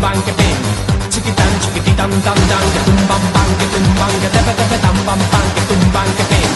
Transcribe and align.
pan, 0.00 0.22
que 0.22 0.22
tumban, 0.22 0.22
que 0.22 0.32
pim. 0.32 0.56
Chiquitan, 1.10 1.60
chiquititan, 1.60 2.10
tan, 2.10 2.34
tan, 2.50 2.64
que 2.72 2.80
tumban, 2.86 3.22
pan, 3.32 3.50
que 3.58 3.66
tumban, 3.72 4.12
que 4.20 4.28
tepe, 4.28 4.52
tepe, 4.52 4.78
tan, 4.78 4.96
pam, 5.06 5.18
pan, 5.32 5.46
que 5.54 5.60
tumban, 5.68 6.08
que 6.16 6.24
pim. 6.30 6.50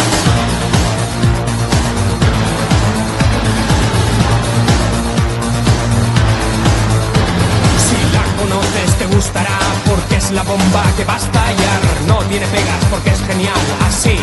Si 7.86 7.98
la 8.14 8.24
conoces 8.38 8.90
te 8.98 9.06
gustará 9.06 9.58
porque 9.88 10.16
es 10.16 10.30
la 10.32 10.42
bomba 10.42 10.84
que 10.96 11.04
va 11.04 11.14
a 11.14 11.18
estallar. 11.18 11.80
No 12.06 12.18
tiene 12.28 12.46
pegas 12.46 12.84
porque 12.90 13.10
es 13.10 13.20
genial. 13.22 13.64
Así 13.88 14.16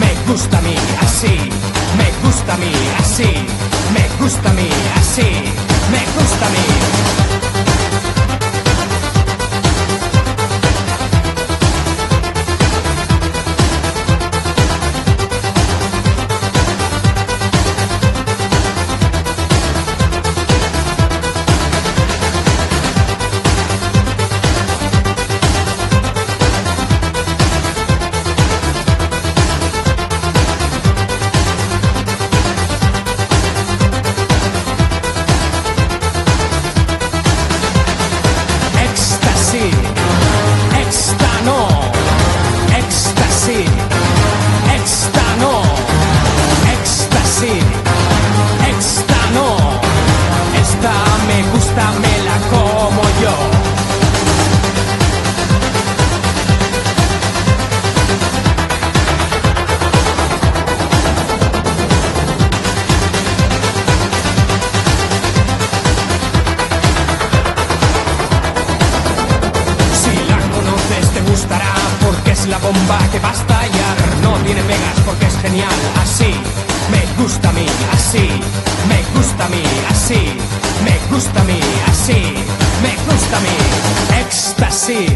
me 0.00 0.32
gusta 0.32 0.58
a 0.58 0.62
mí, 0.62 0.76
así 1.02 1.34
me 1.98 2.08
gusta 2.22 2.54
a 2.54 2.56
mí, 2.56 2.72
así 3.00 3.30
me 3.94 4.04
gusta 4.20 4.50
a 4.50 4.52
mí, 4.54 4.68
así 4.96 5.28
me 5.92 6.02
gusta 6.16 6.46
a 6.46 6.50
mí. 6.50 7.43
Gusta 79.14 79.44
a 79.44 79.48
mí, 79.48 79.62
así. 79.90 80.22
Me 80.84 80.94
gusta 81.10 81.40
a 81.40 81.44
mí, 81.44 81.60
así. 81.88 82.20
Me 82.82 82.92
gusta 83.06 83.36
a 83.36 83.40
mí. 83.40 83.56
Éxtasy, 84.20 85.06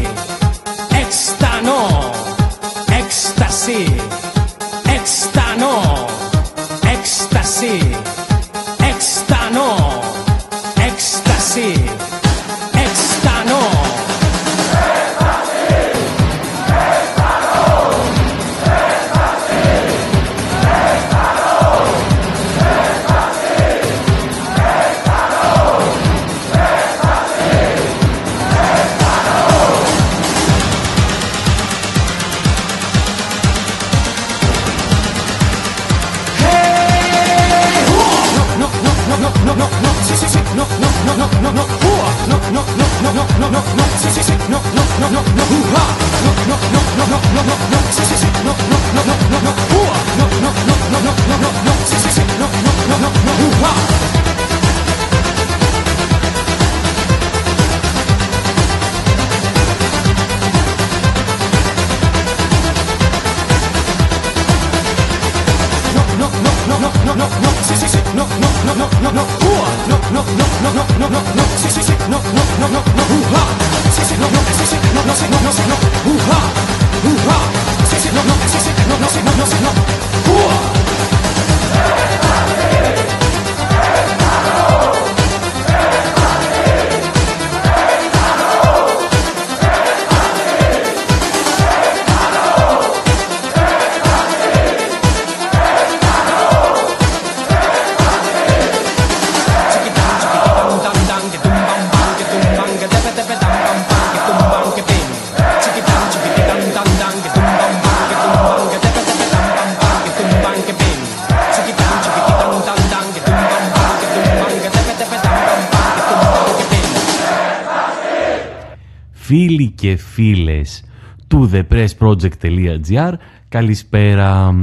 φίλοι 119.29 119.69
και 119.69 119.95
φίλες 119.95 120.83
του 121.27 121.49
thepressproject.gr 121.53 123.13
Καλησπέρα. 123.49 124.55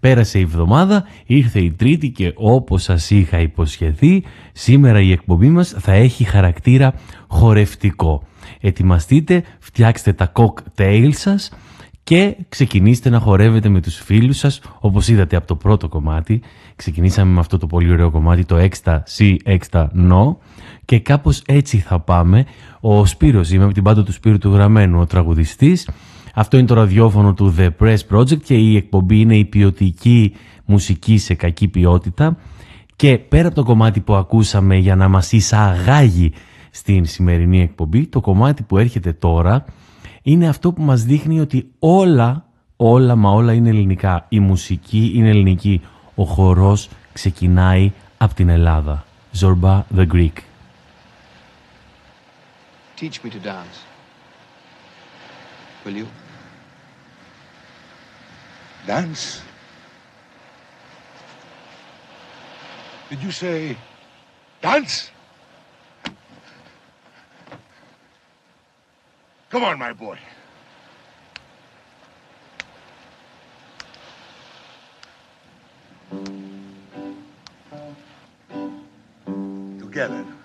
Πέρασε 0.00 0.38
η 0.38 0.42
εβδομάδα, 0.42 1.04
ήρθε 1.26 1.60
η 1.60 1.72
Τρίτη 1.72 2.10
και 2.10 2.32
όπως 2.34 2.82
σας 2.82 3.10
είχα 3.10 3.40
υποσχεθεί, 3.40 4.24
σήμερα 4.52 5.00
η 5.00 5.12
εκπομπή 5.12 5.48
μας 5.48 5.74
θα 5.78 5.92
έχει 5.92 6.24
χαρακτήρα 6.24 6.94
χορευτικό. 7.26 8.22
Ετοιμαστείτε, 8.60 9.42
φτιάξτε 9.58 10.12
τα 10.12 10.32
cocktail 10.32 11.10
σας 11.12 11.50
και 12.02 12.36
ξεκινήστε 12.48 13.10
να 13.10 13.18
χορεύετε 13.18 13.68
με 13.68 13.80
τους 13.80 13.96
φίλους 13.96 14.38
σας, 14.38 14.60
όπως 14.80 15.08
είδατε 15.08 15.36
από 15.36 15.46
το 15.46 15.56
πρώτο 15.56 15.88
κομμάτι. 15.88 16.42
Ξεκινήσαμε 16.76 17.32
με 17.32 17.40
αυτό 17.40 17.58
το 17.58 17.66
πολύ 17.66 17.92
ωραίο 17.92 18.10
κομμάτι, 18.10 18.44
το 18.44 18.56
Extra 18.56 18.98
C, 19.16 19.36
Extra 19.44 19.86
No 20.08 20.36
και 20.88 20.98
κάπως 20.98 21.42
έτσι 21.46 21.78
θα 21.78 22.00
πάμε. 22.00 22.44
Ο 22.80 23.06
Σπύρος, 23.06 23.50
είμαι 23.50 23.64
από 23.64 23.72
την 23.72 23.82
πάντα 23.82 24.02
του 24.04 24.12
Σπύρου 24.12 24.38
του 24.38 24.50
Γραμμένου, 24.50 25.00
ο 25.00 25.06
τραγουδιστής. 25.06 25.88
Αυτό 26.34 26.56
είναι 26.56 26.66
το 26.66 26.74
ραδιόφωνο 26.74 27.34
του 27.34 27.54
The 27.58 27.68
Press 27.80 27.96
Project 28.10 28.42
και 28.42 28.54
η 28.54 28.76
εκπομπή 28.76 29.20
είναι 29.20 29.36
η 29.36 29.44
ποιοτική 29.44 30.32
μουσική 30.64 31.18
σε 31.18 31.34
κακή 31.34 31.68
ποιότητα. 31.68 32.36
Και 32.96 33.18
πέρα 33.18 33.46
από 33.46 33.56
το 33.56 33.62
κομμάτι 33.62 34.00
που 34.00 34.14
ακούσαμε 34.14 34.76
για 34.76 34.96
να 34.96 35.08
μας 35.08 35.32
εισαγάγει 35.32 36.32
στην 36.70 37.04
σημερινή 37.04 37.60
εκπομπή, 37.60 38.06
το 38.06 38.20
κομμάτι 38.20 38.62
που 38.62 38.78
έρχεται 38.78 39.12
τώρα 39.12 39.64
είναι 40.22 40.48
αυτό 40.48 40.72
που 40.72 40.82
μας 40.82 41.02
δείχνει 41.02 41.40
ότι 41.40 41.70
όλα, 41.78 42.44
όλα 42.76 43.16
μα 43.16 43.30
όλα 43.30 43.52
είναι 43.52 43.68
ελληνικά. 43.68 44.26
Η 44.28 44.40
μουσική 44.40 45.12
είναι 45.14 45.28
ελληνική. 45.28 45.80
Ο 46.14 46.24
χορός 46.24 46.88
ξεκινάει 47.12 47.92
από 48.18 48.34
την 48.34 48.48
Ελλάδα. 48.48 49.04
Zorba 49.40 49.82
the 49.96 50.06
Greek. 50.12 50.47
Teach 52.98 53.22
me 53.22 53.30
to 53.30 53.38
dance. 53.38 53.84
Will 55.84 55.94
you? 55.94 56.08
Dance? 58.88 59.40
Did 63.08 63.22
you 63.22 63.30
say 63.30 63.76
dance? 64.60 65.12
Come 69.50 69.62
on, 69.62 69.78
my 69.78 69.92
boy. 69.92 70.18
Together. 79.78 80.37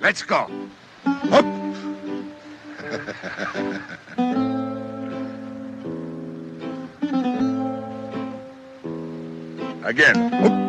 Let's 0.00 0.22
go. 0.22 0.48
Up. 1.04 1.44
Again. 9.84 10.32
Hop. 10.32 10.68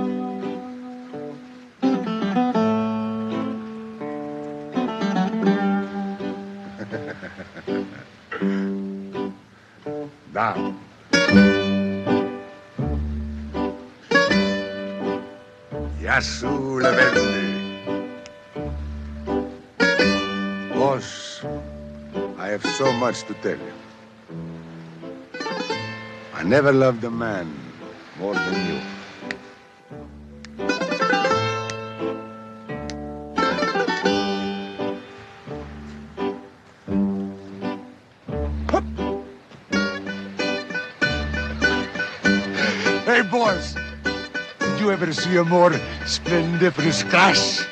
Down. 10.34 10.76
Yassou 16.02 16.80
le 16.80 17.39
much 23.00 23.24
to 23.24 23.34
tell 23.36 23.58
you. 23.58 23.74
I 26.34 26.44
never 26.44 26.74
loved 26.74 27.02
a 27.06 27.10
man 27.10 27.48
more 28.20 28.34
than 28.34 28.56
you. 28.68 28.80
Hey, 43.06 43.22
boys, 43.24 43.76
did 44.60 44.80
you 44.82 44.92
ever 44.92 45.14
see 45.14 45.38
a 45.38 45.46
more 45.46 45.72
splendiferous 46.06 47.04
crash? 47.04 47.66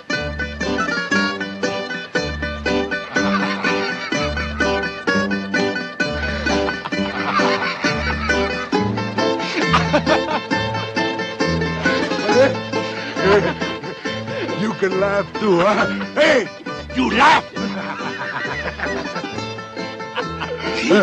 Too, 15.48 15.60
huh? 15.60 15.88
Hey, 16.14 16.48
you 16.96 17.10
laugh! 17.12 17.46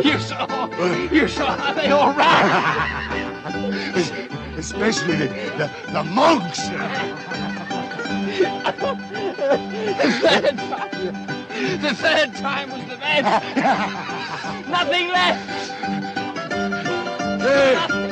You 0.05 0.19
saw, 0.19 1.11
you 1.11 1.29
saw 1.29 1.57
how 1.57 1.73
they 1.73 1.91
all 1.91 2.13
ran. 2.13 3.39
Especially 4.59 5.17
the, 5.17 5.29
the, 5.59 5.71
the 5.93 6.05
monks. 6.05 6.69
The 11.79 11.95
third 11.95 12.35
time 12.37 12.71
was 12.71 12.85
the 12.87 12.97
best. 12.97 13.57
Nothing 14.69 15.09
left. 15.09 15.71
Hey. 17.41 18.04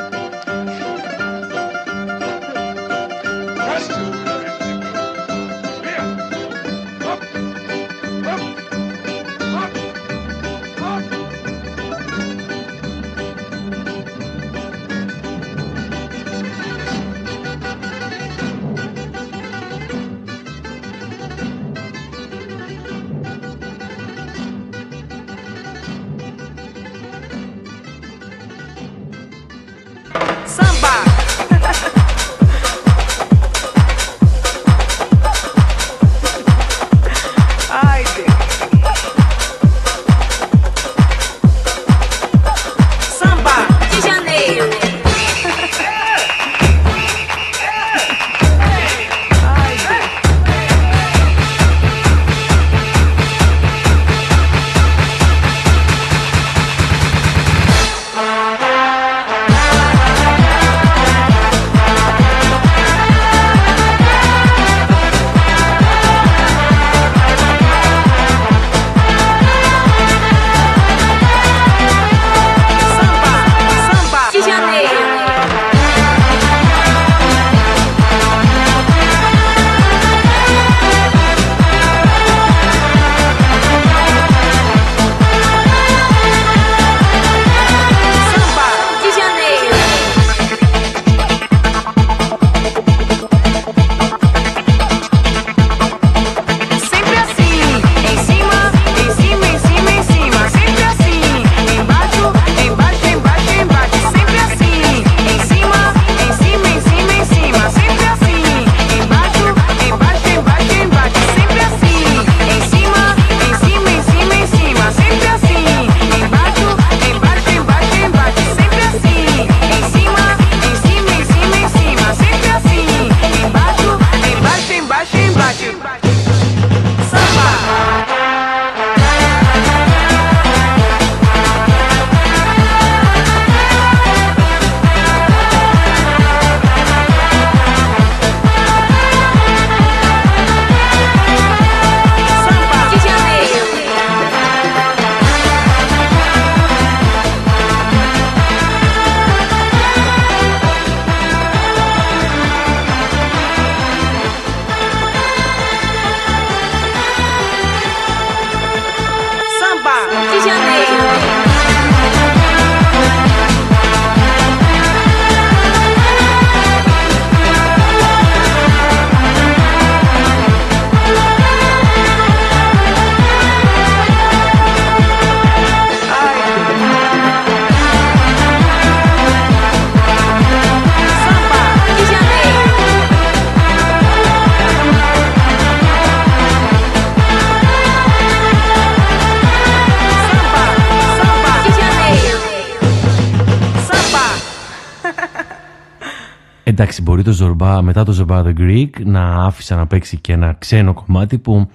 Εντάξει, 196.83 197.03
μπορεί 197.03 197.23
το 197.23 197.37
Zorba, 197.41 197.81
μετά 197.83 198.05
το 198.05 198.17
Zorba 198.19 198.45
The 198.45 198.53
Greek 198.59 198.91
να 199.05 199.45
άφησα 199.45 199.77
να 199.77 199.87
παίξει 199.87 200.19
και 200.19 200.33
ένα 200.33 200.57
ξένο 200.59 200.95
κομμάτι 200.95 201.39
που 201.39 201.69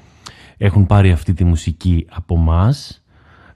έχουν 0.57 0.85
πάρει 0.85 1.11
αυτή 1.11 1.33
τη 1.33 1.43
μουσική 1.43 2.07
από 2.09 2.37
μας, 2.37 3.03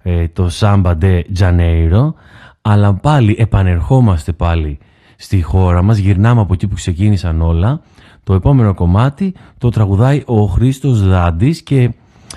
ε, 0.01 0.27
το 0.27 0.49
Samba 0.59 0.97
de 1.01 1.21
Janeiro, 1.39 2.13
αλλά 2.61 2.93
πάλι 2.93 3.35
επανερχόμαστε 3.39 4.31
πάλι 4.31 4.77
στη 5.17 5.41
χώρα 5.41 5.81
μας, 5.81 5.97
γυρνάμε 5.97 6.41
από 6.41 6.53
εκεί 6.53 6.67
που 6.67 6.75
ξεκίνησαν 6.75 7.41
όλα. 7.41 7.81
Το 8.23 8.33
επόμενο 8.33 8.73
κομμάτι 8.73 9.33
το 9.57 9.69
τραγουδάει 9.69 10.23
ο 10.25 10.45
Χρήστος 10.45 11.07
Δάντης 11.07 11.61
και 11.61 11.91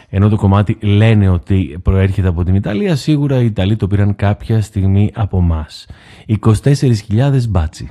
ενώ 0.09 0.28
το 0.28 0.37
κομμάτι 0.37 0.78
λένε 0.80 1.28
ότι 1.28 1.78
προέρχεται 1.83 2.28
από 2.28 2.44
την 2.44 2.54
Ιταλία, 2.54 2.97
σίγουρα 2.97 3.40
οι 3.40 3.44
Ιταλοί 3.44 3.76
το 3.76 3.87
πήραν 3.87 4.16
κάποια 4.16 4.62
στιγμή 4.62 5.11
από 5.14 5.40
μας. 5.40 5.87
24.000 6.26 7.49
μπάτσι. 7.49 7.90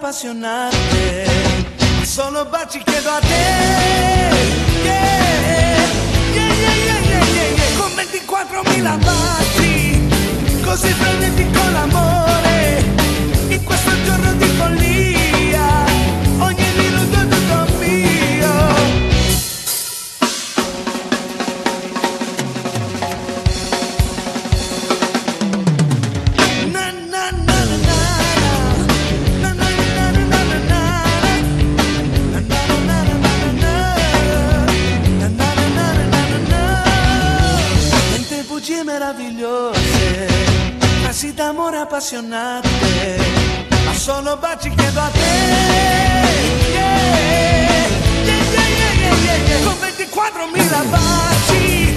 Appassionante. 0.00 1.26
Solo 2.02 2.44
baci 2.46 2.82
chiedo 2.84 3.10
a 3.10 3.20
te. 3.20 3.26
Yeah, 4.84 5.00
yeah, 6.34 6.54
yeah, 6.54 6.74
yeah, 6.84 7.00
yeah, 7.08 7.54
yeah. 7.54 7.76
Con 7.76 7.92
24.000 7.94 8.98
baci 9.04 10.08
Così 10.62 10.92
prenditi 10.94 11.50
con 11.50 11.72
l'amore. 11.72 12.84
In 13.48 13.64
questo 13.64 13.90
giorno 14.04 14.32
di 14.34 14.46
follia 14.56 15.39
appassionate, 41.90 42.68
ma 43.84 43.92
solo 43.92 44.36
baci 44.36 44.70
chiedo 44.70 45.00
a 45.00 45.10
te. 45.10 45.18
Yeah, 46.72 46.94
yeah, 48.24 48.44
yeah, 48.54 48.72
yeah, 48.78 49.14
yeah, 49.24 49.48
yeah. 49.48 49.64
Con 49.64 49.76
24.000 49.80 50.88
baci, 50.88 51.89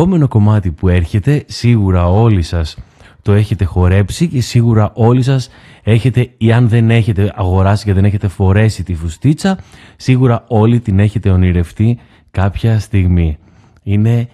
επόμενο 0.00 0.28
κομμάτι 0.28 0.70
που 0.70 0.88
έρχεται, 0.88 1.44
σίγουρα 1.46 2.08
όλοι 2.08 2.42
σας 2.42 2.76
το 3.22 3.32
έχετε 3.32 3.64
χορέψει 3.64 4.28
και 4.28 4.40
σίγουρα 4.40 4.90
όλοι 4.94 5.22
σας 5.22 5.48
έχετε, 5.82 6.30
ή 6.38 6.52
αν 6.52 6.68
δεν 6.68 6.90
έχετε 6.90 7.32
αγοράσει 7.34 7.84
και 7.84 7.92
δεν 7.92 8.04
έχετε 8.04 8.28
φορέσει 8.28 8.82
τη 8.82 8.94
φουστίτσα, 8.94 9.58
σίγουρα 9.96 10.44
όλοι 10.48 10.80
την 10.80 10.98
έχετε 10.98 11.30
ονειρευτεί 11.30 11.98
κάποια 12.30 12.78
στιγμή. 12.78 13.38
Είναι 13.82 14.28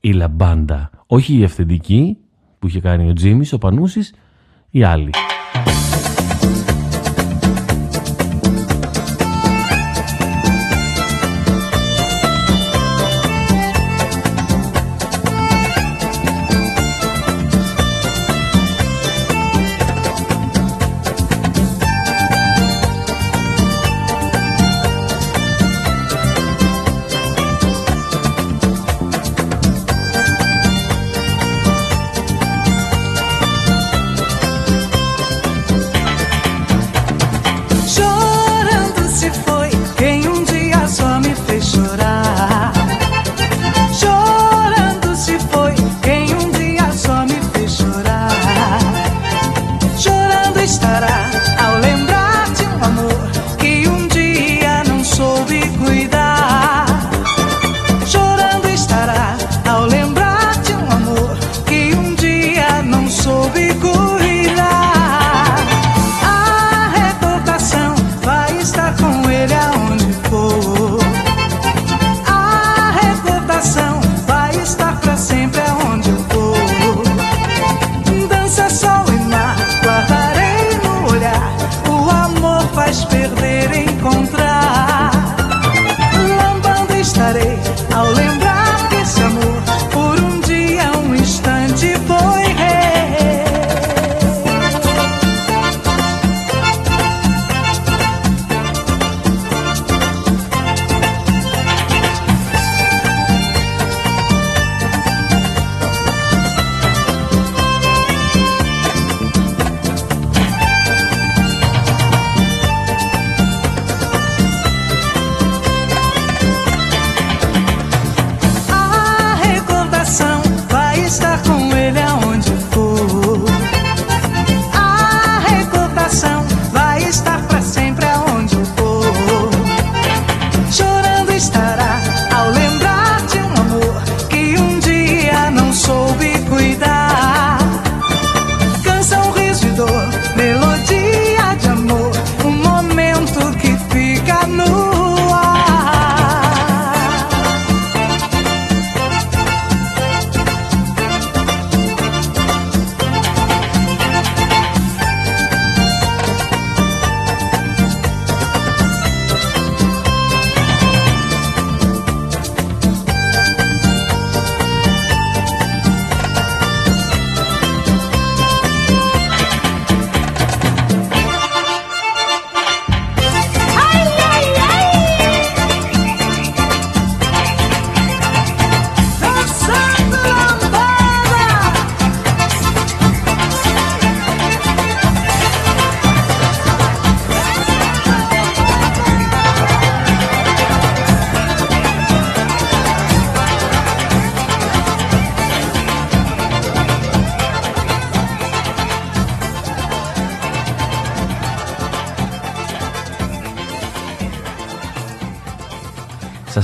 η 0.00 0.12
λαμπάντα. 0.12 0.90
Όχι 1.06 1.38
η 1.38 1.44
αυθεντική 1.44 2.16
που 2.58 2.66
είχε 2.66 2.80
κάνει 2.80 3.08
ο 3.08 3.12
Τζίμις, 3.12 3.52
ο 3.52 3.58
Πανούσης, 3.58 4.14
η 4.70 4.84
άλλη. 4.84 5.10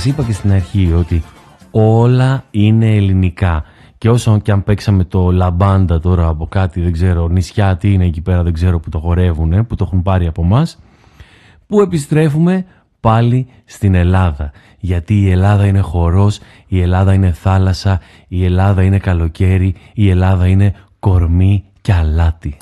σας 0.01 0.09
είπα 0.09 0.23
και 0.23 0.33
στην 0.33 0.51
αρχή 0.51 0.93
ότι 0.97 1.23
όλα 1.71 2.43
είναι 2.51 2.95
ελληνικά. 2.95 3.63
Και 3.97 4.09
όσο 4.09 4.39
και 4.39 4.51
αν 4.51 4.63
παίξαμε 4.63 5.03
το 5.03 5.31
λαμπάντα 5.31 5.99
τώρα 5.99 6.27
από 6.27 6.47
κάτι, 6.47 6.81
δεν 6.81 6.91
ξέρω, 6.91 7.27
νησιά 7.27 7.77
τι 7.77 7.93
είναι 7.93 8.05
εκεί 8.05 8.21
πέρα, 8.21 8.43
δεν 8.43 8.53
ξέρω 8.53 8.79
που 8.79 8.89
το 8.89 8.99
χορεύουν, 8.99 9.67
που 9.67 9.75
το 9.75 9.83
έχουν 9.87 10.01
πάρει 10.01 10.27
από 10.27 10.41
εμάς, 10.41 10.79
που 11.67 11.81
επιστρέφουμε 11.81 12.65
πάλι 12.99 13.47
στην 13.65 13.95
Ελλάδα. 13.95 14.51
Γιατί 14.79 15.21
η 15.21 15.29
Ελλάδα 15.29 15.65
είναι 15.65 15.79
χορός, 15.79 16.39
η 16.67 16.81
Ελλάδα 16.81 17.13
είναι 17.13 17.31
θάλασσα, 17.31 17.99
η 18.27 18.45
Ελλάδα 18.45 18.83
είναι 18.83 18.97
καλοκαίρι, 18.97 19.75
η 19.93 20.09
Ελλάδα 20.09 20.47
είναι 20.47 20.73
κορμί 20.99 21.63
και 21.81 21.93
αλάτι. 21.93 22.57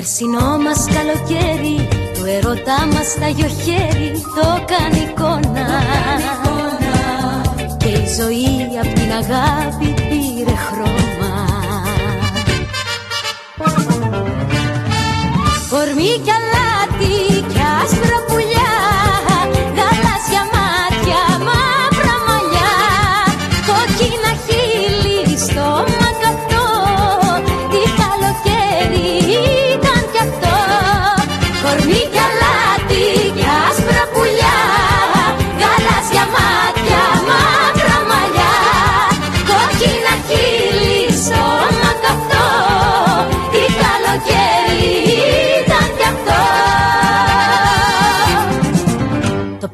Περσινό 0.00 0.58
μας 0.64 0.86
καλοκαίρι 0.94 1.88
Το 2.18 2.24
ερωτά 2.24 2.86
μας 2.92 3.14
τα 3.20 3.28
γιοχέρι 3.28 4.12
Το 4.34 4.64
κάνει 4.70 5.00
εικόνα. 5.10 5.66
Και 7.76 7.88
η 7.88 8.06
ζωή 8.18 8.78
απ' 8.82 8.92
την 8.94 9.10
αγάπη 9.12 9.94
πήρε 9.94 10.56
χρώμα. 10.56 11.32
Κορμί 15.70 16.20
κι 16.24 16.30
αλάτι 16.38 17.44
κι 17.52 17.60
άσπρο 17.82 18.29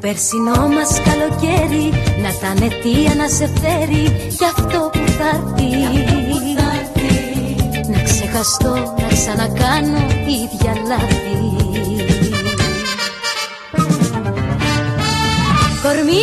περσινό 0.06 0.68
μα 0.76 0.84
καλοκαίρι 1.08 1.86
Να 2.22 2.30
τα 2.40 2.64
αιτία 2.64 3.14
να 3.14 3.28
σε 3.28 3.46
φέρει 3.60 4.04
για 4.38 4.52
αυτό 4.56 4.90
που 4.92 5.04
θα 5.18 5.54
δει. 5.54 5.72
Να 7.92 8.02
ξεχαστώ, 8.02 8.74
να 8.98 9.08
ξανακάνω 9.08 9.98
ίδια 10.26 10.72
λάθη 10.88 11.36
Κορμί 15.82 16.22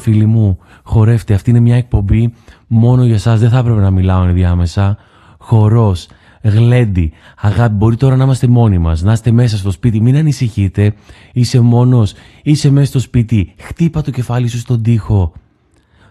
φίλοι 0.00 0.26
μου, 0.26 0.58
χορεύτε. 0.82 1.34
Αυτή 1.34 1.50
είναι 1.50 1.60
μια 1.60 1.76
εκπομπή 1.76 2.34
μόνο 2.66 3.04
για 3.04 3.18
σας. 3.18 3.40
Δεν 3.40 3.50
θα 3.50 3.58
έπρεπε 3.58 3.80
να 3.80 3.90
μιλάω 3.90 4.24
ενδιάμεσα. 4.24 4.96
Χορός, 5.38 6.08
γλέντι, 6.42 7.12
αγάπη. 7.40 7.74
Μπορεί 7.74 7.96
τώρα 7.96 8.16
να 8.16 8.24
είμαστε 8.24 8.46
μόνοι 8.46 8.78
μας, 8.78 9.02
να 9.02 9.12
είστε 9.12 9.30
μέσα 9.30 9.56
στο 9.56 9.70
σπίτι. 9.70 10.00
Μην 10.00 10.16
ανησυχείτε. 10.16 10.94
Είσαι 11.32 11.60
μόνος, 11.60 12.12
είσαι 12.42 12.70
μέσα 12.70 12.86
στο 12.86 12.98
σπίτι. 12.98 13.54
Χτύπα 13.58 14.02
το 14.02 14.10
κεφάλι 14.10 14.48
σου 14.48 14.58
στον 14.58 14.82
τοίχο. 14.82 15.32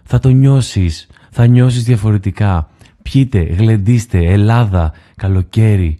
Θα 0.02 0.18
το 0.18 0.28
νιώσεις, 0.28 1.06
θα 1.30 1.46
νιώσεις 1.46 1.84
διαφορετικά. 1.84 2.68
Πιείτε, 3.02 3.42
γλεντήστε, 3.42 4.18
Ελλάδα, 4.18 4.92
καλοκαίρι. 5.16 5.98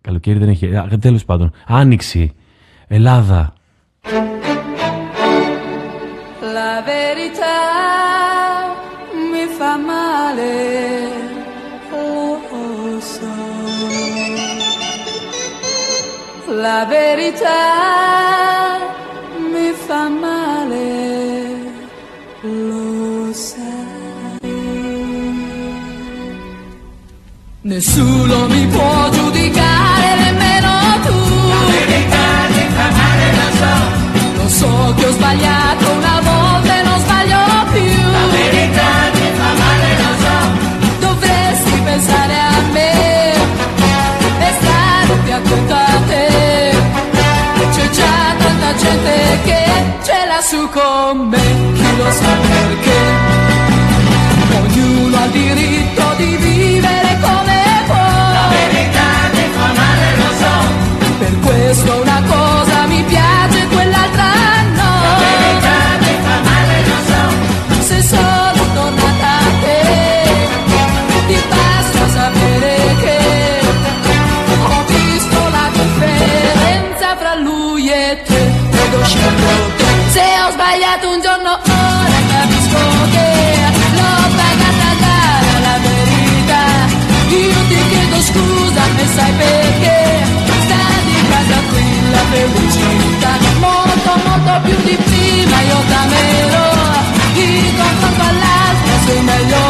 Καλοκαίρι 0.00 0.38
δεν 0.38 0.48
έχει, 0.48 0.76
α, 0.76 0.98
τέλος 1.00 1.24
πάντων, 1.24 1.50
άνοιξη, 1.66 2.32
Ελλάδα. 2.86 3.52
La 6.80 6.86
verità 6.86 8.74
mi 9.12 9.46
fa 9.58 9.76
male, 9.76 11.10
lo 11.90 12.98
so. 13.00 13.34
La 16.46 16.86
verità 16.86 17.60
mi 19.52 19.72
fa 19.86 20.08
male, 20.08 20.88
lo 22.40 23.30
sai. 23.34 24.38
Nessuno 27.60 28.46
mi 28.48 28.66
può 28.68 29.10
giudicare, 29.10 30.08
nemmeno 30.22 30.72
tu. 31.04 31.18
La 31.52 31.62
verità 31.76 32.26
mi 32.54 32.64
fa 32.76 32.86
male, 33.00 33.26
lo 33.38 33.48
so. 33.60 33.72
Lo 34.38 34.48
so 34.48 34.94
che 34.96 35.04
ho 35.04 35.10
sbagliato 35.10 35.79
gente 48.80 49.14
che 49.44 49.62
ce 50.02 50.18
l'ha 50.28 50.40
su 50.40 50.68
con 50.70 51.28
me, 51.28 51.44
chi 51.76 51.96
lo 51.98 52.10
sa 52.10 52.32
perché. 52.48 52.99
Sbagliato 80.90 81.08
un 81.08 81.20
giorno, 81.20 81.50
ora 81.52 82.20
capisco 82.28 82.78
che 83.10 83.28
l'ho 83.94 84.14
pagata 84.34 84.90
cara 84.98 85.58
la 85.66 85.78
verità. 85.78 86.64
Io 87.28 87.60
ti 87.68 87.78
chiedo 87.88 88.20
scusa, 88.20 88.82
e 88.96 89.06
sai 89.14 89.32
perché? 89.32 89.98
Sta 90.64 90.82
di 91.04 91.28
casa 91.30 91.58
qui 91.70 92.10
la 92.10 92.24
felicità. 92.30 93.32
Molto, 93.60 94.12
molto 94.24 94.60
più 94.64 94.76
di 94.82 94.96
prima 94.96 95.60
io 95.62 95.78
t'amerò. 95.88 96.68
In 97.34 97.76
confronto 97.76 98.22
all'altra 98.22 98.94
sei 99.06 99.20
meglio 99.22 99.69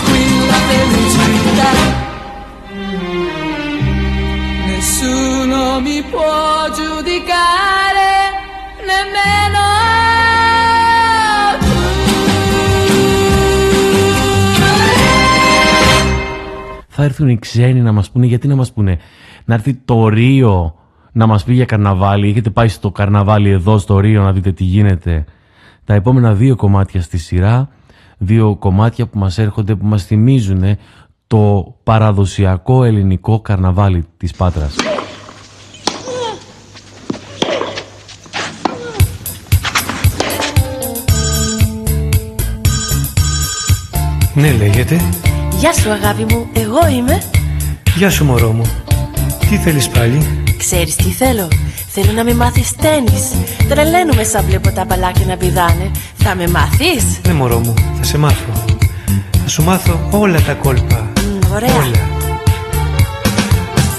di 0.00 0.08
casa 0.08 0.08
qui 0.08 0.24
la 0.46 0.60
felicità. 0.68 1.70
Nessuno 4.66 5.80
mi 5.80 6.02
può 6.10 6.68
giudicare, 6.76 8.10
nemmeno 8.88 9.68
Θα 16.88 17.08
έρθουν 17.08 17.28
οι 17.28 17.38
ξένοι 17.38 17.80
να 17.80 17.92
μας 17.92 18.10
πούνε, 18.10 18.26
γιατί 18.26 18.48
να 18.48 18.56
μας 18.56 18.72
πούνε, 18.72 18.98
να 19.44 19.54
έρθει 19.54 19.74
το 19.74 20.08
Ρίο 20.08 20.74
να 21.12 21.26
μας 21.26 21.44
πει 21.44 21.52
για 21.52 21.64
καρναβάλι. 21.64 22.28
Έχετε 22.28 22.50
πάει 22.50 22.68
στο 22.68 22.90
καρναβάλι 22.90 23.50
εδώ 23.50 23.78
στο 23.78 23.98
Ρίο 23.98 24.22
να 24.22 24.32
δείτε 24.32 24.52
τι 24.52 24.64
γίνεται. 24.64 25.24
Τα 25.84 25.94
επόμενα 25.94 26.34
δύο 26.34 26.56
κομμάτια 26.56 27.02
στη 27.02 27.18
σειρά, 27.18 27.68
δύο 28.22 28.56
κομμάτια 28.56 29.06
που 29.06 29.18
μας 29.18 29.38
έρχονται, 29.38 29.74
που 29.74 29.86
μας 29.86 30.04
θυμίζουν 30.04 30.62
το 31.26 31.74
παραδοσιακό 31.82 32.84
ελληνικό 32.84 33.40
καρναβάλι 33.40 34.04
της 34.16 34.32
Πάτρας. 34.32 34.74
Ναι, 44.34 44.52
λέγεται. 44.52 45.00
Γεια 45.58 45.72
σου 45.72 45.90
αγάπη 45.90 46.24
μου, 46.34 46.46
εγώ 46.52 46.88
είμαι 46.96 47.20
Γεια 47.96 48.10
σου, 48.10 48.24
μωρό 48.24 48.52
μου. 48.52 48.62
Τι 49.50 49.56
θέλεις 49.56 49.88
πάλι; 49.88 50.44
Ξέρεις 50.58 50.96
τι 50.96 51.02
θέλω; 51.02 51.48
Θέλω 51.88 52.12
να 52.12 52.24
με 52.24 52.34
μάθεις 52.34 52.72
τένις 52.76 53.22
Τρελαίνουμε 53.68 54.24
σαν 54.24 54.44
βλέπω 54.44 54.70
τα 54.70 54.84
μπαλάκια 54.84 55.26
να 55.26 55.36
πηδάνε 55.36 55.90
Θα 56.16 56.34
με 56.34 56.48
μάθεις; 56.48 57.04
Ναι, 57.26 57.32
μωρό 57.32 57.58
μου, 57.58 57.74
θα 57.98 58.04
σε 58.04 58.18
μάθω. 58.18 58.64
Θα 59.42 59.48
σου 59.48 59.62
μάθω 59.62 60.08
όλα 60.10 60.40
τα 60.40 60.52
κόλπα. 60.52 61.10
Μ, 61.20 61.52
Ωραία 61.54 61.74
Όλα. 61.74 62.00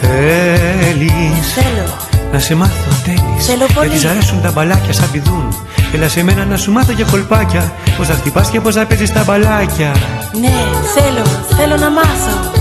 Θέλεις 0.01 1.53
Θέλω 1.55 1.97
να 2.31 2.39
σε 2.39 2.55
μάθω 2.55 2.91
τένις. 3.05 3.45
Θέλω 3.45 3.65
πολύ. 3.73 3.87
Γιατί 3.87 4.05
σ' 4.05 4.09
αρέσουν 4.09 4.41
τα 4.41 4.51
μπαλάκια 4.51 4.93
σαν 4.93 5.11
πηδούν. 5.11 5.55
Έλα 5.93 6.07
σε 6.07 6.23
μένα 6.23 6.45
να 6.45 6.57
σου 6.57 6.71
μάθω 6.71 6.91
για 6.91 7.05
κολπάκια. 7.11 7.73
Πώς 7.97 8.07
να 8.07 8.13
χτυπάς 8.13 8.49
και 8.49 8.59
πώς 8.59 8.75
να 8.75 8.85
παίζεις 8.85 9.13
τα 9.13 9.23
μπαλάκια. 9.23 9.95
Ναι, 10.41 10.53
θέλω, 10.95 11.25
θέλω 11.57 11.77
να 11.77 11.89
μάθω 11.89 12.60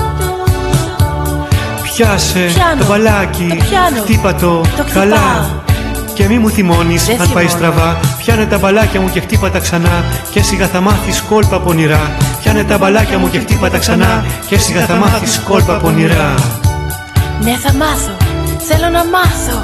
Πιάσε 2.00 2.38
Πιάνω. 2.54 2.80
το 2.80 2.86
μπαλάκι, 2.86 3.46
Το 3.48 3.54
πιάνω. 3.68 4.02
χτύπα 4.02 4.34
το, 4.34 4.60
Το 4.76 4.82
χτυπάω. 4.82 4.92
καλά. 4.92 5.50
Και 6.14 6.28
μη 6.28 6.38
μου 6.38 6.48
θυμώνεις 6.50 7.04
Δεν 7.06 7.20
αν 7.20 7.30
πάει 7.32 7.46
θυμώνω. 7.46 7.70
στραβά. 7.70 7.98
Πιάνε 8.18 8.44
τα 8.46 8.58
μπαλάκια 8.58 9.00
μου 9.00 9.10
και 9.10 9.20
χτύπα 9.20 9.50
τα 9.50 9.58
ξανά. 9.58 10.04
Και 10.30 10.42
σιγά 10.42 10.66
θα 10.66 10.80
μάθεις 10.80 11.20
κόλπα 11.28 11.60
πονηρά. 11.60 12.16
Πιάνε 12.42 12.64
τα 12.64 12.78
μπαλάκια 12.78 13.18
μου 13.18 13.30
και 13.30 13.38
χτύπα 13.38 13.70
τα 13.70 13.78
ξανά. 13.78 14.24
Και 14.48 14.58
σιγά 14.58 14.80
θα 14.86 14.94
μάθεις 14.94 15.40
κόλπα 15.48 15.76
πονηρά. 15.76 16.34
Ναι, 17.42 17.56
θα 17.62 17.72
μάθω 17.74 18.16
Θέλω 18.68 18.88
να 18.92 19.04
μάθω 19.04 19.58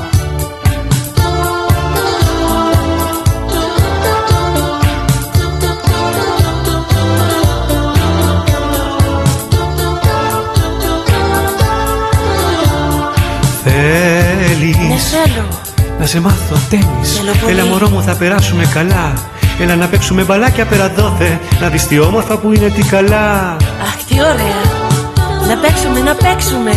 θέλω. 15.17 15.49
Να 15.99 16.07
σε 16.07 16.21
μάθω 16.21 16.57
τένις. 16.71 17.17
Θέλω 17.17 17.33
πολύ. 17.41 17.59
Έλα 17.59 17.65
μωρό 17.65 17.89
μου 17.89 18.03
θα 18.03 18.15
περάσουμε 18.15 18.65
καλά. 18.75 19.13
Έλα 19.61 19.77
να 19.77 19.87
παίξουμε 19.87 20.23
μπαλάκια 20.23 20.65
πέρα 20.65 20.93
δόθε. 20.97 21.41
Να 21.61 21.69
δεις 21.69 21.87
τι 21.87 21.99
όμορφα 21.99 22.37
που 22.37 22.53
είναι 22.53 22.69
τι 22.69 22.83
καλά. 22.83 23.57
Αχ, 23.83 24.05
τι 24.09 24.15
ωραία. 24.15 24.63
Να 25.49 25.57
παίξουμε, 25.57 26.01
να 26.01 26.15
παίξουμε. 26.15 26.73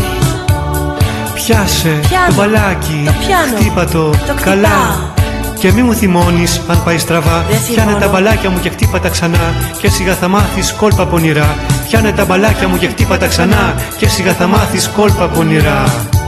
Πιάσε 1.33 1.99
Πιάνω. 2.09 2.27
το 2.27 2.33
μπαλάκι 2.33 3.03
Το 3.05 3.13
πιάνω. 3.19 3.55
Χτύπα 3.55 3.85
το, 3.85 4.09
Το 4.09 4.33
καλά. 4.41 4.67
Χτυπάω. 4.67 5.17
Και 5.59 5.71
μη 5.71 5.81
μου 5.81 5.93
θυμώνεις 5.93 6.61
αν 6.67 6.83
πάει 6.83 6.97
στραβά 6.97 7.45
Πιάνε 7.73 7.99
τα 7.99 8.07
μπαλάκια 8.07 8.49
μου 8.49 8.59
και 8.59 8.69
χτύπα 8.69 8.99
ξανά. 9.09 9.53
Και 9.81 9.89
σιγά 9.89 10.13
θα 10.13 10.27
μάθεις 10.27 10.73
κόλπα 10.73 11.05
πονηρά. 11.05 11.55
Πιάνε 11.87 12.11
τα 12.11 12.25
μπαλάκια 12.25 12.67
μου 12.67 12.77
και 12.77 12.87
χτύπα 12.87 13.17
ξανά. 13.17 13.75
Και 13.97 14.07
σιγά 14.07 14.33
θα 14.33 14.47
μάθεις 14.47 14.87
κόλπα 14.87 15.27
πονηρά. 15.27 15.83
Ναι 15.83 15.87
θα 15.87 15.87
μάθω 15.95 16.18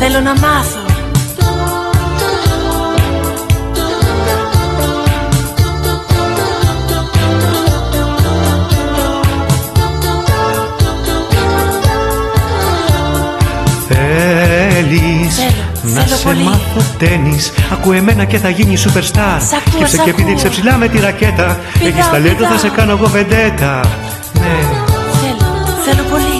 Θέλω 0.00 0.20
να 0.20 0.34
μάθω. 0.38 0.78
Θέλεις 13.88 15.38
να 15.82 16.00
θέλω 16.02 16.16
σε 16.16 16.24
πολύ. 16.24 16.42
μάθω 16.42 16.80
τένις. 16.98 17.52
Ακού 17.72 17.92
εμένα 17.92 18.24
και 18.24 18.38
θα 18.38 18.48
γίνει 18.48 18.74
superstar. 18.78 19.38
Σ' 19.48 19.52
ακούω, 19.52 19.70
Σκέψε 19.74 19.96
σ' 19.96 20.02
και 20.02 20.10
επειδή 20.10 20.22
ακούω. 20.22 20.34
είσαι 20.36 20.48
ψηλά 20.48 20.76
με 20.76 20.88
τη 20.88 21.00
ρακέτα. 21.00 21.58
Πηδάω, 21.72 21.88
Έχεις 21.88 22.10
ταλέντο 22.10 22.34
πηδάω. 22.34 22.50
θα 22.52 22.58
σε 22.58 22.68
κάνω 22.68 22.92
εγώ 22.92 23.06
βεντέτα 23.08 23.80
Ναι. 24.40 24.56
Θέλω, 25.20 25.46
θέλω 25.84 26.02
πολύ 26.10 26.39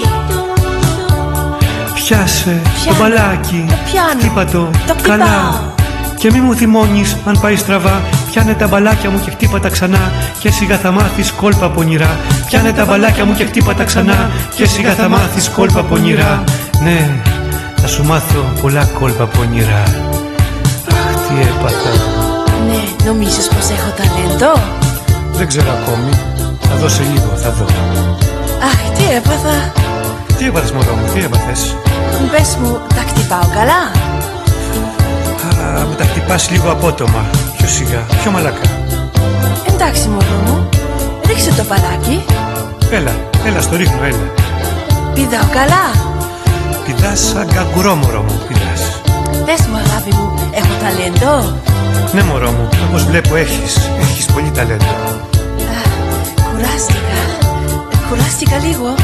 Πιάσε 2.10 2.60
το 2.64 2.70
Πιάνω, 2.82 2.98
μπαλάκι. 2.98 3.64
Το 3.68 3.74
πιάνω, 3.90 4.20
Χτύπα 4.20 4.44
το, 4.44 4.70
το 4.86 4.94
χτυπάω. 4.98 5.18
καλά. 5.18 5.72
Και 6.18 6.30
μη 6.32 6.40
μου 6.40 6.54
θυμώνεις 6.54 7.16
αν 7.24 7.38
πάει 7.40 7.56
στραβά. 7.56 8.02
Πιάνε 8.30 8.54
τα 8.54 8.66
μπαλάκια 8.66 9.10
μου 9.10 9.20
και 9.24 9.30
χτύπα 9.30 9.60
τα 9.60 9.68
ξανά. 9.68 10.12
Και 10.38 10.50
σιγά 10.50 10.76
θα 10.76 10.90
μάθεις 10.90 11.32
κόλπα 11.32 11.70
πονηρά. 11.70 12.18
Πιάνε 12.46 12.72
τα 12.72 12.84
μπαλάκια 12.84 13.24
μου 13.24 13.34
και 13.34 13.44
χτύπα 13.44 13.74
τα 13.74 13.84
ξανά. 13.84 14.30
Και 14.54 14.66
σιγά 14.66 14.92
θα 14.94 15.08
μάθεις 15.08 15.48
κόλπα 15.48 15.82
πονηρά. 15.82 16.44
Ναι, 16.82 17.10
θα 17.80 17.86
σου 17.86 18.04
μάθω 18.04 18.44
πολλά 18.60 18.84
κόλπα 18.84 19.26
πονηρά. 19.26 19.82
Αχ, 20.90 21.14
τι 21.28 21.34
έπαθα. 21.40 21.92
Ναι, 22.66 23.06
νομίζεις 23.06 23.48
πως 23.48 23.68
έχω 23.76 23.90
ταλέντο; 23.96 24.52
Δεν 25.32 25.46
ξέρω 25.46 25.70
ακόμη. 25.70 26.10
Θα 26.60 26.74
δω 26.74 26.88
σε 26.88 27.02
λίγο, 27.02 27.32
θα 27.36 27.50
δω. 27.50 27.64
Αχ, 28.62 28.98
τι 28.98 29.14
έπαθα 29.14 29.72
Τι 30.40 30.46
έπαθες 30.46 30.72
μωρό 30.72 30.94
μου, 30.94 31.12
τι 31.12 31.20
έπαθες 31.24 31.76
Πες 32.30 32.56
μου, 32.60 32.80
τα 32.88 33.02
χτυπάω 33.08 33.48
καλά; 33.54 33.80
Α, 35.64 35.86
με 35.88 35.94
τα 35.98 36.04
χτυπάς 36.04 36.50
λίγο 36.50 36.70
απότομα. 36.70 37.24
Πιο 37.56 37.66
σιγά, 37.68 38.06
πιο 38.22 38.30
μαλακά 38.30 38.60
Εντάξει 39.68 40.08
μωρό 40.08 40.40
μου 40.44 40.68
Ρίξε 41.26 41.50
το 41.50 41.64
παλάκι. 41.64 42.24
Έλα, 42.90 43.10
έλα 43.46 43.60
στο 43.60 43.76
ρίχνω, 43.76 44.04
έλα. 44.04 44.26
Πηδάω 45.14 45.48
καλά; 45.52 45.84
Πηδάς 46.84 47.20
σαν 47.20 47.48
καγκουρό 47.54 47.94
μωρό 47.94 48.22
μου, 48.22 48.40
πηδάς. 48.48 48.82
Πες 49.44 49.66
μου 49.66 49.76
αγάπη 49.76 50.14
μου, 50.14 50.50
έχω 50.52 50.74
ταλέντο; 50.82 51.56
Ναι 52.12 52.22
μωρό 52.22 52.50
μου, 52.50 52.68
όπως 52.88 53.04
βλέπω 53.04 53.36
έχεις, 53.36 53.90
έχεις 54.00 54.24
πολύ 54.26 54.50
ταλέντο. 54.50 54.84
Κουράστηκα. 56.50 57.20
Κουράστηκα 58.08 58.56
λίγο 58.56 58.94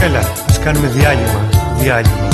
Έλα, 0.00 0.18
ας 0.48 0.58
κάνουμε 0.58 0.88
διάλειμμα, 0.88 1.48
διάλειμμα 1.78 2.33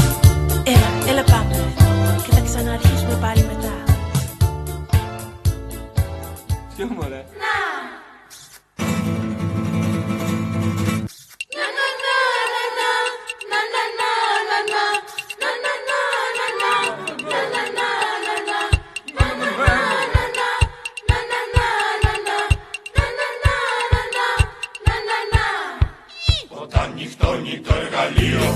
Όταν 26.83 26.93
νυχτώνει 26.95 27.61
το 27.67 27.75
εργαλείο. 27.83 28.47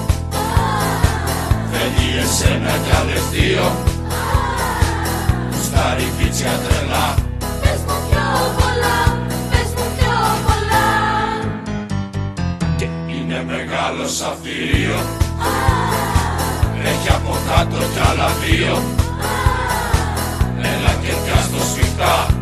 Θέλει 1.70 2.08
εσένα 2.22 2.74
καλεστίο 2.90 3.66
Στα 5.64 5.96
ριπίτσια 5.96 6.52
τρελά. 6.64 7.14
Πες 7.60 7.80
μου 7.86 7.96
πιο 8.08 8.26
πολλά, 8.58 8.98
πες 9.50 9.70
μου 9.76 9.86
πιο 9.96 10.16
πολλά. 10.46 10.88
Και 12.76 12.84
είναι 13.12 13.44
μεγάλο 13.46 14.08
σαφύριο 14.08 14.98
Έχει 16.84 17.08
από 17.08 17.36
κάτω 17.48 17.76
κι 17.76 18.02
άλλα 18.10 18.28
δύο. 18.42 18.82
Έλα 20.72 20.92
και 21.02 21.12
πιάσ' 21.24 21.50
το 21.50 21.64
σφιχτά 21.70 22.33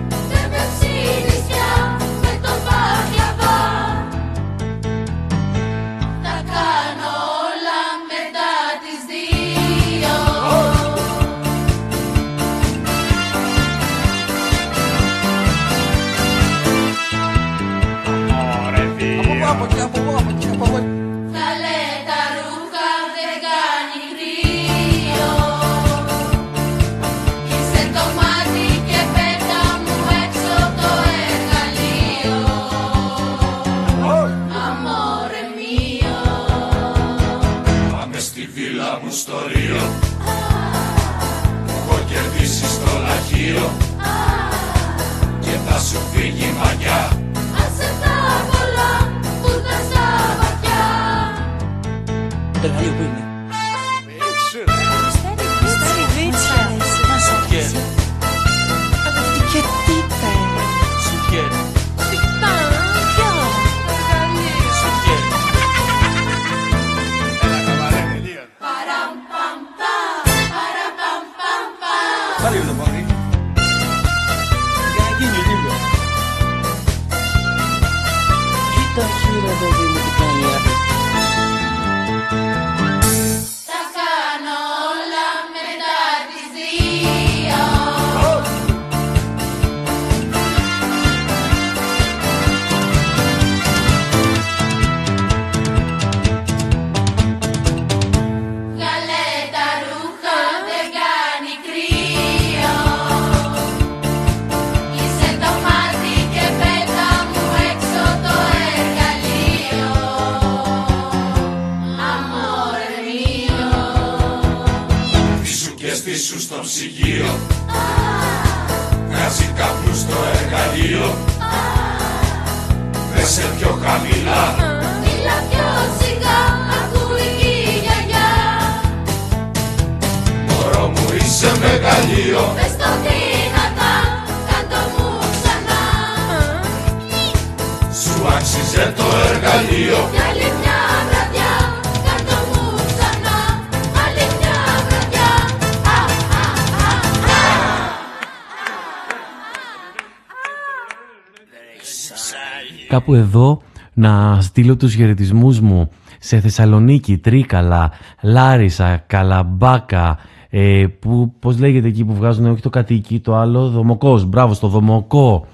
κάπου 153.02 153.14
εδώ 153.14 153.60
να 153.92 154.38
στείλω 154.40 154.76
τους 154.76 154.94
χαιρετισμούς 154.94 155.60
μου 155.60 155.88
σε 156.18 156.40
Θεσσαλονίκη, 156.40 157.18
Τρίκαλα, 157.18 157.90
Λάρισα, 158.22 159.04
Καλαμπάκα, 159.06 160.18
ε, 160.50 160.86
που, 160.98 161.34
πώς 161.38 161.58
λέγεται 161.58 161.88
εκεί 161.88 162.04
που 162.04 162.14
βγάζουν 162.14 162.46
όχι 162.46 162.62
το 162.62 162.70
κατοίκι, 162.70 163.20
το 163.20 163.36
άλλο, 163.36 163.68
Δομοκός, 163.68 164.24
μπράβο, 164.24 164.54
στο 164.54 164.68
Δομοκό, 164.68 165.46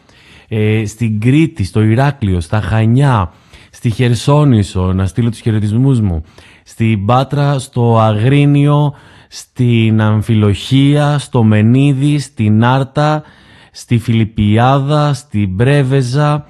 ε, 0.48 0.86
στην 0.86 1.20
Κρήτη, 1.20 1.64
στο 1.64 1.82
Ηράκλειο, 1.82 2.40
στα 2.40 2.60
Χανιά, 2.60 3.32
στη 3.70 3.90
Χερσόνησο, 3.90 4.92
να 4.92 5.06
στείλω 5.06 5.30
τους 5.30 5.40
χαιρετισμούς 5.40 6.00
μου, 6.00 6.22
στην 6.62 7.06
Πάτρα, 7.06 7.58
στο 7.58 7.98
Αγρίνιο, 7.98 8.94
στην 9.28 10.00
Αμφιλοχία, 10.00 11.18
στο 11.18 11.42
Μενίδη, 11.42 12.18
στην 12.18 12.64
Άρτα, 12.64 13.22
στη 13.70 13.98
Φιλιππιάδα, 13.98 15.12
στην 15.12 15.56
Πρέβεζα, 15.56 16.46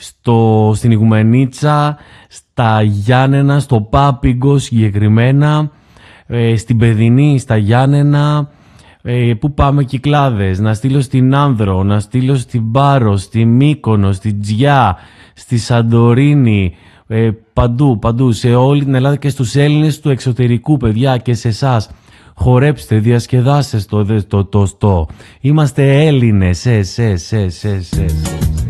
στο, 0.00 0.72
στην 0.74 0.90
Ιγουμενίτσα, 0.90 1.96
στα 2.28 2.82
Γιάννενα, 2.82 3.58
στο 3.58 3.80
Πάπιγκο 3.80 4.58
συγκεκριμένα, 4.58 5.70
ε, 6.26 6.56
στην 6.56 6.78
Παιδινή, 6.78 7.38
στα 7.38 7.56
Γιάννενα, 7.56 8.50
ε, 9.02 9.32
που 9.40 9.54
πάμε 9.54 9.84
κυκλάδες, 9.84 10.58
να 10.58 10.74
στείλω 10.74 11.00
στην 11.00 11.34
Άνδρο, 11.34 11.82
να 11.82 12.00
στείλω 12.00 12.34
στην 12.36 12.70
Πάρο, 12.70 13.16
στη 13.16 13.44
Μύκονο, 13.44 14.12
στη 14.12 14.34
Τζιά, 14.34 14.96
στη 15.34 15.58
Σαντορίνη, 15.58 16.74
ε, 17.06 17.30
παντού, 17.52 17.98
παντού, 17.98 18.32
σε 18.32 18.54
όλη 18.54 18.84
την 18.84 18.94
Ελλάδα 18.94 19.16
και 19.16 19.28
στους 19.28 19.54
Έλληνες 19.54 20.00
του 20.00 20.10
εξωτερικού, 20.10 20.76
παιδιά, 20.76 21.16
και 21.16 21.34
σε 21.34 21.48
εσάς. 21.48 21.90
Χορέψτε, 22.34 22.98
διασκεδάστε 22.98 23.80
το, 24.28 24.44
το. 24.78 25.06
Είμαστε 25.40 26.06
Έλληνες, 26.06 26.66
εσ, 26.66 26.98
εσ, 26.98 27.32
εσ, 27.32 27.64
εσ, 27.64 27.92
εσ. 27.92 28.67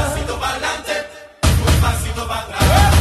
Pasito 0.00 0.38
para 0.38 0.52
adelante, 0.52 1.06
un 1.42 1.80
pasito 1.80 2.26
para 2.26 2.40
atrás. 2.40 2.99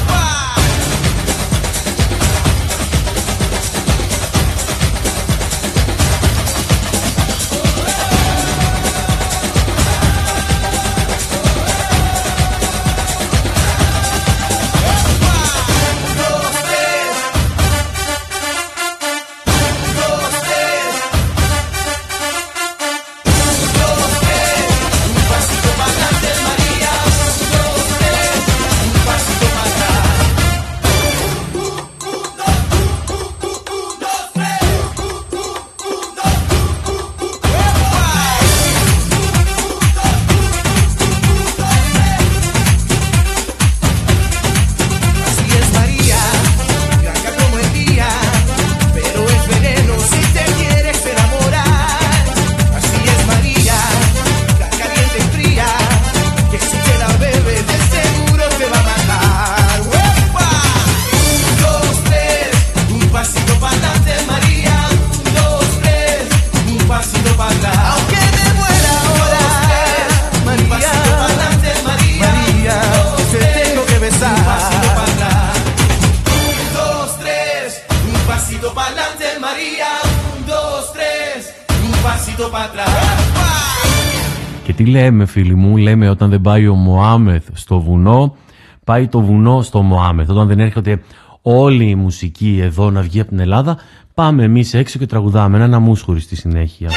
Όταν 86.20 86.32
δεν 86.32 86.42
πάει 86.42 86.68
ο 86.68 86.76
Μωάμεθ 86.76 87.48
στο 87.54 87.80
βουνό, 87.80 88.36
πάει 88.84 89.08
το 89.08 89.22
βουνό 89.22 89.62
στο 89.62 89.82
Μωάμεθ. 89.82 90.30
Όταν 90.30 90.48
δεν 90.48 90.60
έρχεται 90.60 91.02
όλη 91.42 91.90
η 91.90 91.96
μουσική 91.96 92.60
εδώ 92.62 92.92
να 92.92 93.02
βγει 93.02 93.20
από 93.20 93.30
την 93.30 93.40
Ελλάδα, 93.40 93.78
πάμε 94.14 94.44
εμείς 94.44 94.74
έξω 94.74 95.00
και 95.00 95.06
τραγουδάμε 95.06 95.64
ένα 95.64 95.80
μουσχουρι 95.80 96.20
στη 96.20 96.36
συνέχεια. 96.36 96.90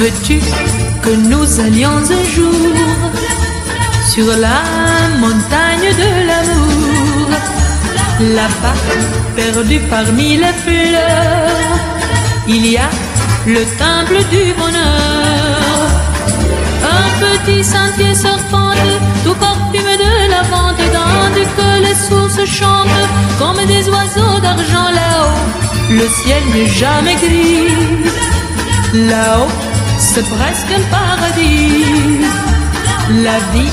Veux-tu 0.00 0.38
que 1.04 1.12
nous 1.30 1.48
allions 1.66 2.04
un 2.18 2.24
jour 2.34 2.70
sur 4.12 4.28
la 4.44 4.58
montagne; 5.22 5.57
de 5.57 5.57
l'amour, 5.57 5.57
là-bas, 8.20 8.74
perdu 9.36 9.78
parmi 9.90 10.36
les 10.36 10.54
fleurs, 10.64 11.78
il 12.48 12.66
y 12.66 12.76
a 12.76 12.88
le 13.46 13.62
temple 13.78 14.18
du 14.30 14.52
bonheur. 14.54 15.88
Un 16.82 17.08
petit 17.24 17.62
sentier 17.62 18.14
serpente, 18.14 18.76
tout 19.24 19.34
parfumé 19.34 19.96
de 19.96 20.30
lavande, 20.30 20.76
tandis 20.92 21.48
que 21.56 21.70
les 21.86 21.94
sources 21.94 22.44
chantent 22.50 23.06
comme 23.38 23.64
des 23.66 23.88
oiseaux 23.88 24.40
d'argent 24.40 24.90
là-haut. 25.00 25.90
Le 25.90 26.06
ciel 26.08 26.42
n'est 26.54 26.66
jamais 26.66 27.14
gris, 27.14 27.68
là-haut, 28.94 29.52
c'est 29.98 30.28
presque 30.28 30.72
un 30.76 30.84
paradis. 30.90 32.24
La 33.22 33.38
vie 33.52 33.72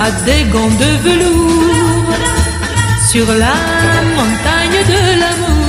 a 0.00 0.10
des 0.24 0.44
gants 0.44 0.76
de 0.78 1.08
velours 1.08 1.60
sur 3.12 3.26
la 3.26 3.54
montagne 4.18 4.80
de 4.92 5.02
l'amour. 5.20 5.60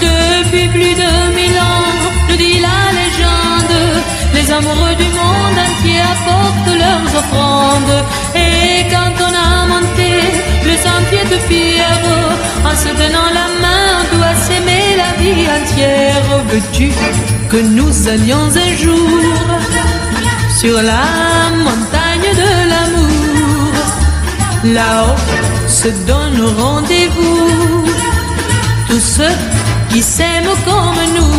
Depuis 0.00 0.68
plus 0.68 0.94
de 1.02 1.10
mille 1.36 1.58
ans, 1.58 1.92
nous 2.30 2.36
dit 2.36 2.58
la 2.68 2.80
légende, 2.98 3.78
les 4.32 4.50
amoureux 4.50 4.96
du 5.02 5.08
monde 5.18 5.58
entier 5.66 6.00
apportent 6.14 6.74
leurs 6.84 7.10
offrandes. 7.20 7.98
Et 8.34 8.86
quand 8.92 9.14
on 9.26 9.32
a 9.46 9.66
monté 9.74 10.10
le 10.68 10.74
sentier 10.86 11.24
de 11.32 11.38
pierre, 11.48 12.04
en 12.64 12.74
se 12.82 12.90
donnant 13.00 13.30
la 13.40 13.46
main, 13.62 13.84
on 14.00 14.16
doit 14.16 14.36
s'aimer 14.46 14.84
la 15.02 15.10
vie 15.20 15.46
entière. 15.58 16.24
Veux-tu 16.48 16.90
que 17.50 17.56
nous 17.56 18.08
allions 18.08 18.48
un 18.66 18.76
jour 18.76 19.10
sur 20.60 20.76
la 20.82 21.04
montagne 21.66 22.28
de 22.42 22.50
l'amour? 22.70 23.72
Là-haut 24.76 25.20
se 25.66 25.88
donne 26.06 26.40
rendez-vous 26.58 27.84
tous 28.88 29.00
ceux 29.00 29.36
qui 29.90 30.02
s'aiment 30.02 30.56
comme 30.64 31.02
nous. 31.16 31.38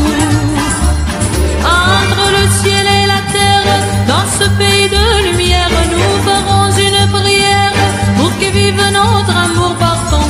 Entre 1.63 2.23
le 2.37 2.45
ciel 2.59 2.85
et 2.99 3.05
la 3.13 3.21
terre, 3.35 3.73
dans 4.07 4.27
ce 4.37 4.45
pays 4.59 4.87
de 4.97 5.05
lumière, 5.27 5.69
nous 5.91 6.13
ferons 6.27 6.69
une 6.87 7.11
prière 7.11 7.73
pour 8.17 8.31
que 8.39 8.51
vive 8.57 8.83
notre 8.99 9.35
amour 9.45 9.75
partant 9.75 10.27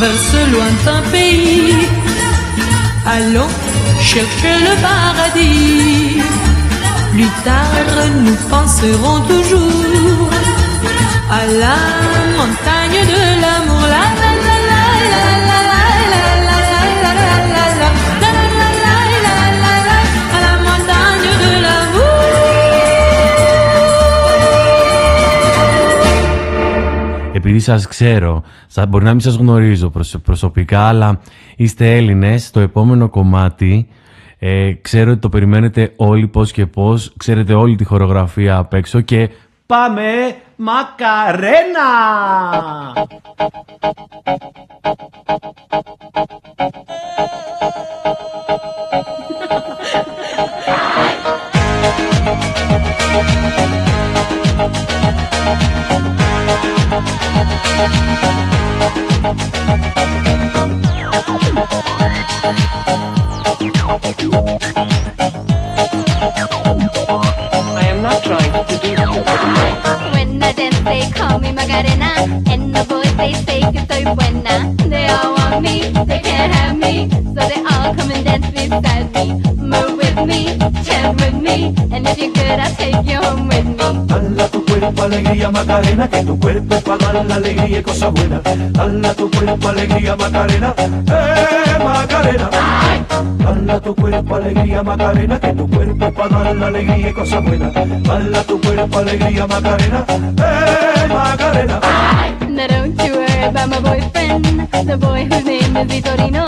vers 0.00 0.18
ce 0.30 0.40
lointain 0.52 1.02
pays. 1.10 1.88
Allons 3.06 3.50
chercher 4.12 4.56
le 4.66 4.74
paradis. 4.88 6.22
Plus 7.12 7.32
tard, 7.46 7.96
nous 8.24 8.38
penserons 8.54 9.20
toujours 9.32 10.28
à 11.38 11.42
la 11.62 11.78
montagne 12.38 13.00
de 13.12 13.22
l'amour. 13.42 13.82
La, 13.94 14.04
la, 14.20 14.56
la, 14.70 14.88
επειδή 27.32 27.60
σας 27.60 27.86
ξέρω, 27.86 28.42
μπορεί 28.88 29.04
να 29.04 29.10
μην 29.10 29.20
σας 29.20 29.34
γνωρίζω 29.34 29.92
προσωπικά, 30.24 30.80
αλλά 30.80 31.20
είστε 31.56 31.96
Έλληνες, 31.96 32.50
το 32.50 32.60
επόμενο 32.60 33.08
κομμάτι 33.08 33.88
ε, 34.38 34.72
ξέρω 34.72 35.10
ότι 35.10 35.20
το 35.20 35.28
περιμένετε 35.28 35.92
όλοι 35.96 36.26
πώς 36.26 36.52
και 36.52 36.66
πώς, 36.66 37.12
ξέρετε 37.16 37.54
όλη 37.54 37.76
τη 37.76 37.84
χορογραφία 37.84 38.56
απ' 38.56 38.74
έξω 38.74 39.00
και 39.00 39.28
πάμε 39.66 40.36
Μακαρένα! 40.56 41.88
I 63.90 63.94
am 67.86 68.02
not 68.02 68.22
trying 68.22 68.52
to 68.52 68.64
seduce 68.70 69.00
you. 69.00 69.22
When 70.12 70.42
I 70.42 70.52
dance, 70.52 70.78
they 70.80 71.10
call 71.10 71.38
me 71.38 71.52
Macarena. 71.52 72.12
And 72.50 72.74
the 72.74 72.84
boys, 72.86 73.16
they 73.16 73.32
say 73.32 73.60
que 73.72 73.80
soy 73.88 74.04
buena. 74.14 74.76
They 74.88 75.08
all 75.08 75.32
want 75.36 75.62
me, 75.62 75.90
they 76.04 76.20
can't 76.20 76.52
have 76.52 76.76
me. 76.76 77.08
So 77.10 77.40
they 77.48 77.62
all 77.64 77.94
come 77.94 78.10
and 78.10 78.24
dance 78.26 78.50
beside 78.50 79.10
me. 79.14 79.40
With 80.20 80.28
me, 80.28 80.58
with 81.20 81.34
me. 81.42 81.74
And 81.92 82.06
if 82.06 82.18
you're 82.18 82.32
good, 82.32 82.58
I'll 82.58 82.74
take 82.76 83.04
you 83.06 83.18
home 83.18 83.48
with 83.48 83.66
me. 83.66 83.74
Tu 84.50 84.64
cuerpo 84.64 85.02
alegría 85.02 85.50
Macarena, 85.50 86.08
que 86.08 86.24
tu 86.24 86.38
cuerpo 86.38 86.74
es 86.74 86.82
para 86.82 87.12
dar 87.12 87.26
la 87.26 87.34
alegría 87.34 87.78
y 87.78 87.82
cosa 87.82 88.08
buena. 88.08 88.40
Dale 88.44 89.08
a 89.08 89.14
tu 89.14 89.30
cuerpo 89.30 89.68
alegría 89.68 90.16
Macarena, 90.16 90.74
eh 90.78 91.84
Macarena. 91.84 92.50
Dale 93.38 93.72
a 93.72 93.80
tu 93.80 93.94
cuerpo 93.94 94.34
alegría 94.36 94.82
Macarena, 94.82 95.40
que 95.40 95.52
tu 95.52 95.68
cuerpo 95.68 96.06
es 96.06 96.12
para 96.12 96.44
dar 96.44 96.56
la 96.56 96.66
alegría 96.68 97.10
y 97.10 97.12
cosa 97.12 97.40
buena. 97.40 97.70
Dale 97.70 98.38
a 98.38 98.42
tu 98.44 98.60
cuerpo 98.60 98.98
alegría 98.98 99.46
Macarena, 99.46 100.04
eh 100.08 101.08
Macarena. 101.08 101.80
Now 102.48 102.66
don't 102.66 103.00
you 103.02 103.14
worry 103.14 103.27
about 103.48 103.68
my 103.70 103.80
boyfriend, 103.80 104.44
the 104.88 104.96
boy 104.98 105.24
whose 105.24 105.44
name 105.44 105.76
is 105.76 105.88
Vitorino. 105.88 106.46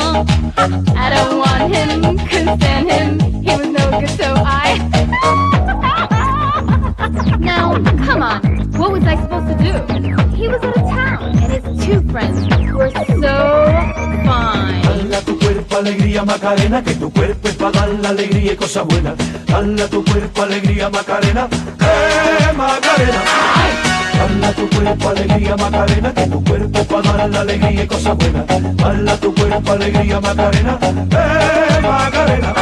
I 0.96 1.11
don't 1.14 1.38
want 1.38 1.74
him, 1.74 2.18
couldn't 2.28 2.61
stand 2.61 2.90
him, 2.90 3.20
he 3.42 3.57
was 3.57 3.68
no 3.68 4.01
good, 4.01 4.11
so 4.11 4.34
I. 4.36 4.76
now, 7.40 7.74
come 8.05 8.22
on, 8.22 8.42
what 8.78 8.92
was 8.92 9.05
I 9.05 9.16
supposed 9.22 9.48
to 9.48 9.57
do? 9.64 9.72
He 10.36 10.48
was 10.48 10.62
out 10.62 10.76
of 10.76 10.82
town, 10.90 11.38
and 11.38 11.53
his 11.53 11.86
two 11.86 12.07
friends 12.11 12.46
were 12.74 12.90
so 12.90 13.34
fine. 14.26 15.39
Alegría 15.81 16.22
Macarena, 16.26 16.85
que 16.85 16.95
tu 16.95 17.11
cuerpo 17.11 17.49
es 17.49 17.55
para 17.55 17.70
dar 17.70 17.89
la 17.89 18.11
alegría 18.11 18.53
y 18.53 18.57
cosa 18.57 18.83
buena. 18.83 19.14
Dale 19.47 19.83
a 19.83 19.89
tu 19.89 20.05
cuerpo 20.05 20.43
alegría 20.43 20.91
Macarena, 20.91 21.49
eh 21.81 22.53
Macarena. 22.55 23.22
Dale 24.18 24.47
a 24.47 24.53
tu 24.53 24.68
cuerpo 24.68 25.09
alegría 25.09 25.57
Macarena, 25.57 26.12
que 26.12 26.26
tu 26.26 26.45
cuerpo 26.45 26.78
es 26.81 26.87
para 26.87 27.12
dar 27.14 27.31
la 27.31 27.41
alegría 27.41 27.85
y 27.85 27.87
cosa 27.87 28.12
buena. 28.12 28.45
Dale 28.74 29.11
a 29.11 29.16
tu 29.16 29.35
cuerpo 29.35 29.72
alegría 29.72 30.20
Macarena, 30.20 30.78
eh 30.83 31.81
Macarena. 31.81 32.55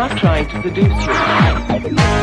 Not 0.00 0.16
trying 0.16 0.48
to 0.48 0.62
seduce 0.62 0.86
you. 1.04 2.20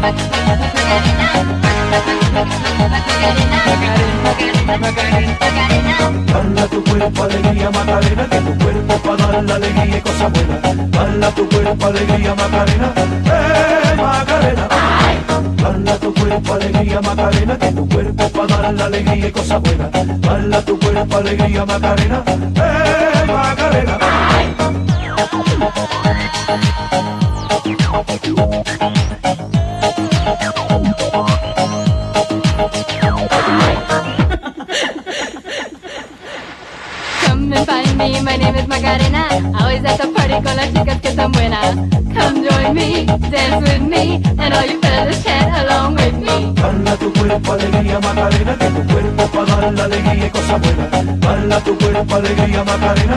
Dale 0.00 0.16
a 6.60 6.66
tu 6.68 6.82
cuerpo 6.84 7.24
alegría 7.24 7.70
Macarena, 7.70 8.28
que 8.30 8.40
tu 8.40 8.58
cuerpo 8.58 8.94
para 9.02 9.26
dar 9.26 9.44
la 9.44 9.54
alegría 9.56 9.98
y 9.98 10.00
cosa 10.00 10.28
buena. 10.28 10.58
Dale 10.88 11.26
a 11.26 11.30
tu 11.32 11.46
cuerpo 11.48 11.86
alegría 11.86 12.34
Macarena, 12.34 12.92
eh 12.96 13.94
Macarena. 13.96 14.68
Dale 15.56 15.90
a 15.90 15.98
tu 15.98 16.14
cuerpo 16.14 16.54
alegría 16.54 17.00
Macarena, 17.02 17.58
que 17.58 17.72
tu 17.72 17.88
cuerpo 17.88 18.28
para 18.30 18.62
dar 18.62 18.74
la 18.74 18.84
alegría 18.86 19.28
y 19.28 19.32
cosa 19.32 19.58
buena. 19.58 19.90
Dale 19.90 20.56
a 20.56 20.64
tu 20.64 20.78
cuerpo 20.78 21.16
alegría 21.16 21.66
Macarena, 21.66 22.22
eh 22.26 23.24
Macarena. 23.26 23.98
Come 28.78 29.09
me, 38.00 38.20
my 38.22 38.36
name 38.36 38.56
is 38.56 38.66
Macarena. 38.66 39.22
Always 39.58 39.84
at 39.84 39.98
the 40.00 40.08
party 40.14 40.36
con 40.44 40.56
las 40.56 40.68
chicas 40.72 41.00
que 41.00 41.12
son 41.12 41.32
buenas. 41.32 41.74
Come 42.16 42.36
join 42.46 42.74
me, 42.74 43.04
dance 43.30 43.60
with 43.66 43.82
me, 43.92 44.22
and 44.38 44.54
all 44.54 44.64
you 44.70 44.80
fellas 44.80 45.22
chant 45.24 45.50
along 45.60 45.94
with 45.96 46.16
me. 46.26 46.36
Dale 46.54 46.90
a 46.90 46.96
tu 46.96 47.12
cuerpo 47.12 47.52
alegría 47.52 48.00
Macarena, 48.00 48.52
que 48.60 48.68
tu 48.76 48.82
cuerpo 48.92 49.22
para 49.34 49.56
dar 49.56 49.72
la 49.72 49.84
alegría 49.84 50.26
y 50.26 50.30
cosa 50.30 50.56
buena. 50.62 50.84
Dale 51.24 51.54
a 51.54 51.60
tu 51.60 51.78
cuerpo 51.78 52.14
alegría 52.14 52.64
Macarena, 52.64 53.16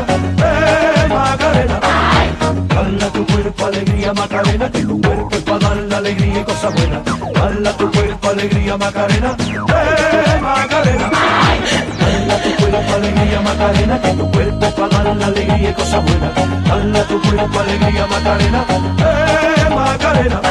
eh 0.50 1.08
Macarena. 1.10 1.80
Dale 2.76 3.06
a 3.06 3.10
tu 3.16 3.26
cuerpo 3.26 3.66
alegría 3.66 4.14
Macarena, 4.14 4.72
que 4.72 4.82
tu 4.82 5.02
cuerpo 5.02 5.38
para 5.46 5.60
dar 5.60 5.78
la 5.78 5.98
alegría 5.98 6.40
y 6.40 6.44
cosa 6.44 6.70
buena. 6.70 7.02
Dale 7.34 7.70
a 7.70 7.78
tu 7.78 7.92
cuerpo 7.92 8.30
alegría 8.30 8.78
Macarena, 8.78 9.36
eh 9.40 10.40
Macarena. 10.42 11.10
Dale 12.34 12.46
a 12.48 12.50
tu 12.50 12.56
cuerpo 12.56 12.94
alegría 12.96 13.42
Macarena, 13.42 14.02
que 14.02 14.10
tu 14.14 14.32
cuerpo 14.32 14.72
para 14.72 15.04
dar 15.04 15.16
la 15.18 15.26
alegría 15.28 15.70
y 15.70 15.74
cosa 15.74 16.00
buena. 16.00 16.32
Dale 16.68 17.00
a 17.00 17.04
tu 17.04 17.22
cuerpo 17.22 17.60
alegría 17.60 18.08
Macarena, 18.08 18.66
eh 18.98 19.70
Macarena. 19.70 20.42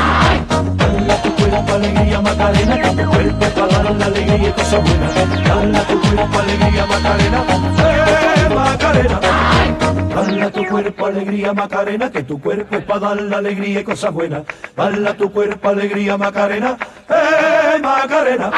Dale 0.76 1.12
a 1.12 1.22
tu 1.22 1.34
cuerpo 1.34 1.72
alegría 1.74 2.20
Macarena, 2.20 2.80
que 2.80 2.90
tu 2.90 3.10
cuerpo 3.10 3.46
para 3.56 3.66
dar 3.66 3.96
la 3.96 4.06
alegría 4.06 4.48
y 4.48 4.52
cosa 4.52 4.78
buena. 4.78 5.08
Dale 5.44 5.78
a 5.78 5.86
tu 5.88 6.00
cuerpo 6.00 6.38
alegría 6.38 6.86
Macarena, 6.86 7.44
eh 7.78 8.54
Macarena. 8.54 9.20
Dale 10.14 10.42
a 10.42 10.50
tu 10.52 10.66
cuerpo 10.66 11.06
alegría 11.06 11.52
Macarena, 11.52 12.10
que 12.12 12.22
tu 12.22 12.40
cuerpo 12.40 12.76
es 12.76 12.84
para 12.84 13.00
dar 13.00 13.22
la 13.22 13.38
alegría 13.38 13.80
y 13.80 13.84
cosa 13.84 14.10
buena. 14.10 14.44
Dale 14.76 15.08
a 15.08 15.16
tu 15.16 15.32
cuerpo 15.32 15.68
alegría 15.68 16.16
Macarena, 16.16 16.76
eh 17.10 17.78
Macarena. 17.82 18.50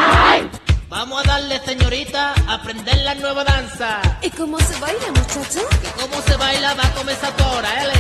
Vamos 0.95 1.25
a 1.25 1.27
darle, 1.27 1.59
señorita, 1.59 2.35
a 2.47 2.55
aprender 2.55 2.97
la 2.99 3.17
nueva 3.17 3.43
danza. 3.43 4.01
¿Y 4.23 4.31
cómo 4.31 4.61
se 4.61 4.79
baila, 4.79 5.09
muchacho? 5.09 5.69
Que 5.83 5.91
cómo 6.01 6.23
se 6.23 6.37
baila 6.37 6.73
va 6.75 6.87
a 6.87 6.95
comenzar 6.95 7.33
ahora, 7.43 7.83
¿eh? 7.83 7.94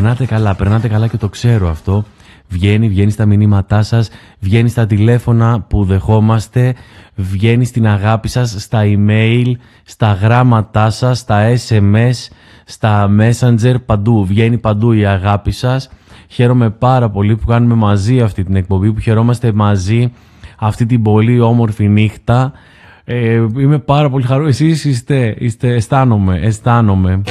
Περνάτε 0.00 0.26
καλά, 0.26 0.54
περνάτε 0.54 0.88
καλά 0.88 1.06
και 1.06 1.16
το 1.16 1.28
ξέρω 1.28 1.68
αυτό. 1.68 2.04
Βγαίνει, 2.48 2.88
βγαίνει 2.88 3.10
στα 3.10 3.26
μηνύματά 3.26 3.82
σας, 3.82 4.08
βγαίνει 4.38 4.68
στα 4.68 4.86
τηλέφωνα 4.86 5.60
που 5.60 5.84
δεχόμαστε, 5.84 6.74
βγαίνει 7.14 7.64
στην 7.64 7.86
αγάπη 7.86 8.28
σας, 8.28 8.54
στα 8.58 8.82
email, 8.84 9.52
στα 9.84 10.12
γράμματά 10.12 10.90
σας, 10.90 11.18
στα 11.18 11.52
SMS, 11.68 12.28
στα 12.64 13.10
messenger, 13.18 13.74
παντού. 13.86 14.24
Βγαίνει 14.24 14.58
παντού 14.58 14.92
η 14.92 15.06
αγάπη 15.06 15.50
σας. 15.50 15.90
Χαίρομαι 16.28 16.70
πάρα 16.70 17.10
πολύ 17.10 17.36
που 17.36 17.46
κάνουμε 17.46 17.74
μαζί 17.74 18.20
αυτή 18.20 18.44
την 18.44 18.56
εκπομπή, 18.56 18.92
που 18.92 19.00
χαιρόμαστε 19.00 19.52
μαζί 19.52 20.12
αυτή 20.58 20.86
την 20.86 21.02
πολύ 21.02 21.40
όμορφη 21.40 21.88
νύχτα. 21.88 22.52
Ε, 23.04 23.46
είμαι 23.58 23.78
πάρα 23.78 24.10
πολύ 24.10 24.24
χαρούμενος. 24.24 24.60
Εσείς 24.60 24.84
είστε, 24.84 25.34
είστε, 25.38 25.74
αισθάνομαι, 25.74 26.38
αισθάνομαι. 26.42 27.22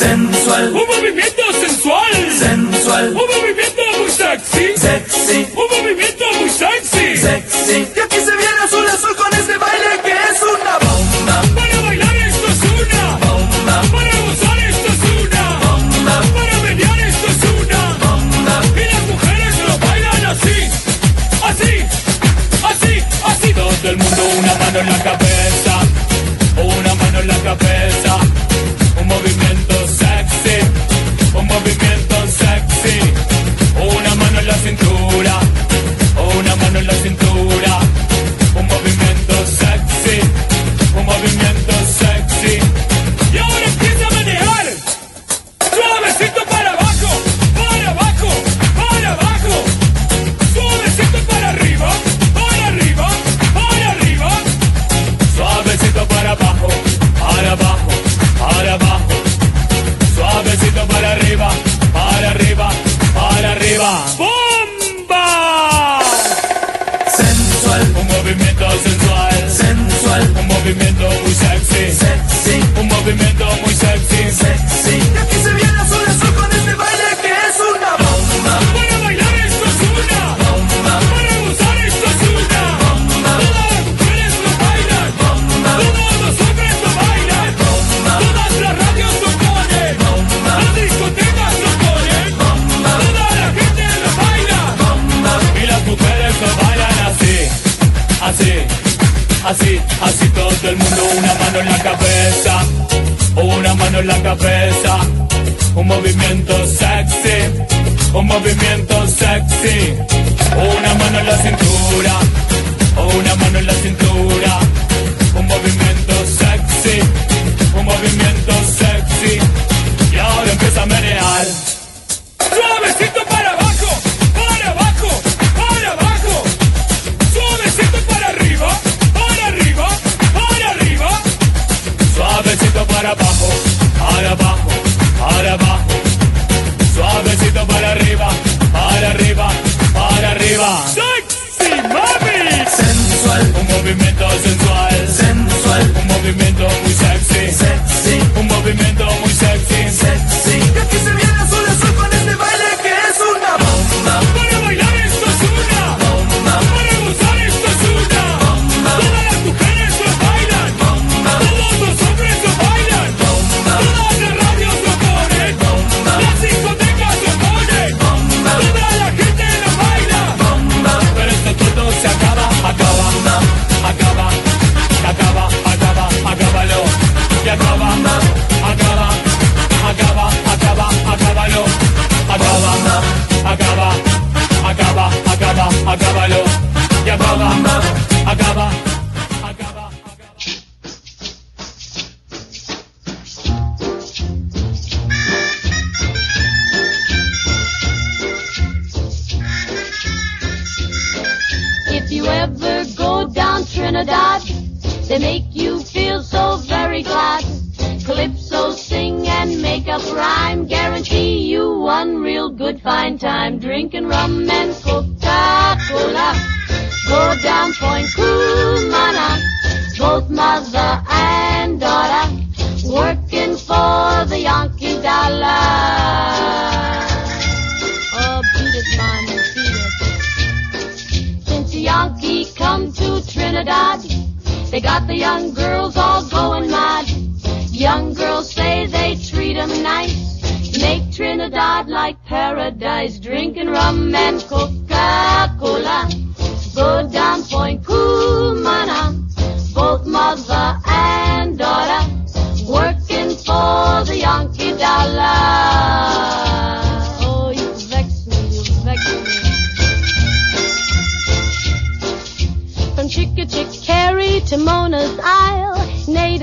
Sensual. 0.00 0.72
Un 0.72 0.86
movimiento 0.86 1.42
sensual. 1.60 2.32
Sensual. 2.32 3.08
Un 3.08 3.14
movimiento 3.16 3.82
muy 3.98 4.10
sexy. 4.10 4.72
Sexy. 4.74 5.46
Un 5.54 5.66
movimiento 5.76 6.24
muy 6.40 6.48
sexy. 6.48 7.18
Sexy. 7.18 7.86
Aquí 8.02 8.16
se 8.16 8.49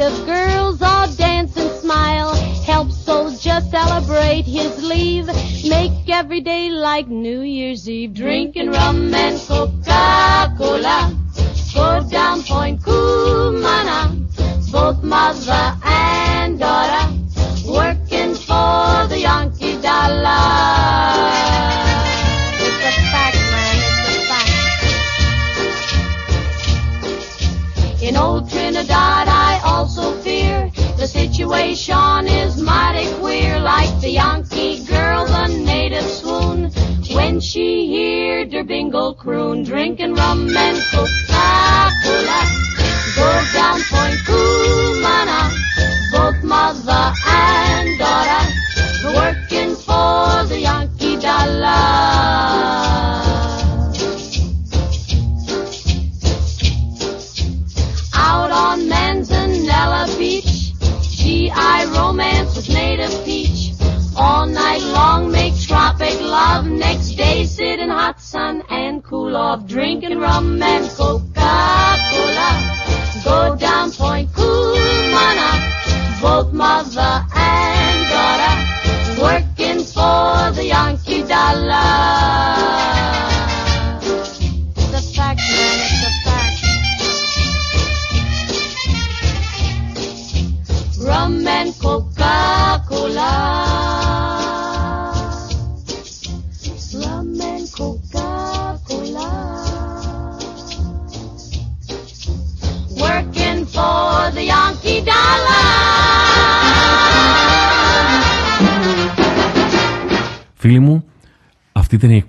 native 0.10 0.26
girls 0.26 0.82
all 0.82 1.08
dance 1.16 1.56
and 1.58 1.72
smile. 1.82 2.34
Help 2.66 2.92
soldier 2.92 3.60
celebrate 3.70 4.46
his 4.46 4.84
leave. 4.84 5.28
Make 5.68 6.10
every 6.10 6.42
day 6.42 6.70
like 6.70 7.08
New 7.08 7.42
Year's 7.42 7.90
Eve. 7.90 8.14
Drinking 8.14 8.72
rum 8.72 9.14
and 9.14 9.40
Coca-Cola. 9.40 11.17
Bingle 38.68 39.14
croon, 39.14 39.64
drinking 39.64 40.14
rum 40.14 40.50
and 40.50 40.78
Coca-Cola. 40.92 42.42
Go 43.16 43.44
down 43.54 43.80
Point 43.90 44.27
drinking 69.78 70.18
rum 70.18 70.64
and 70.64 70.87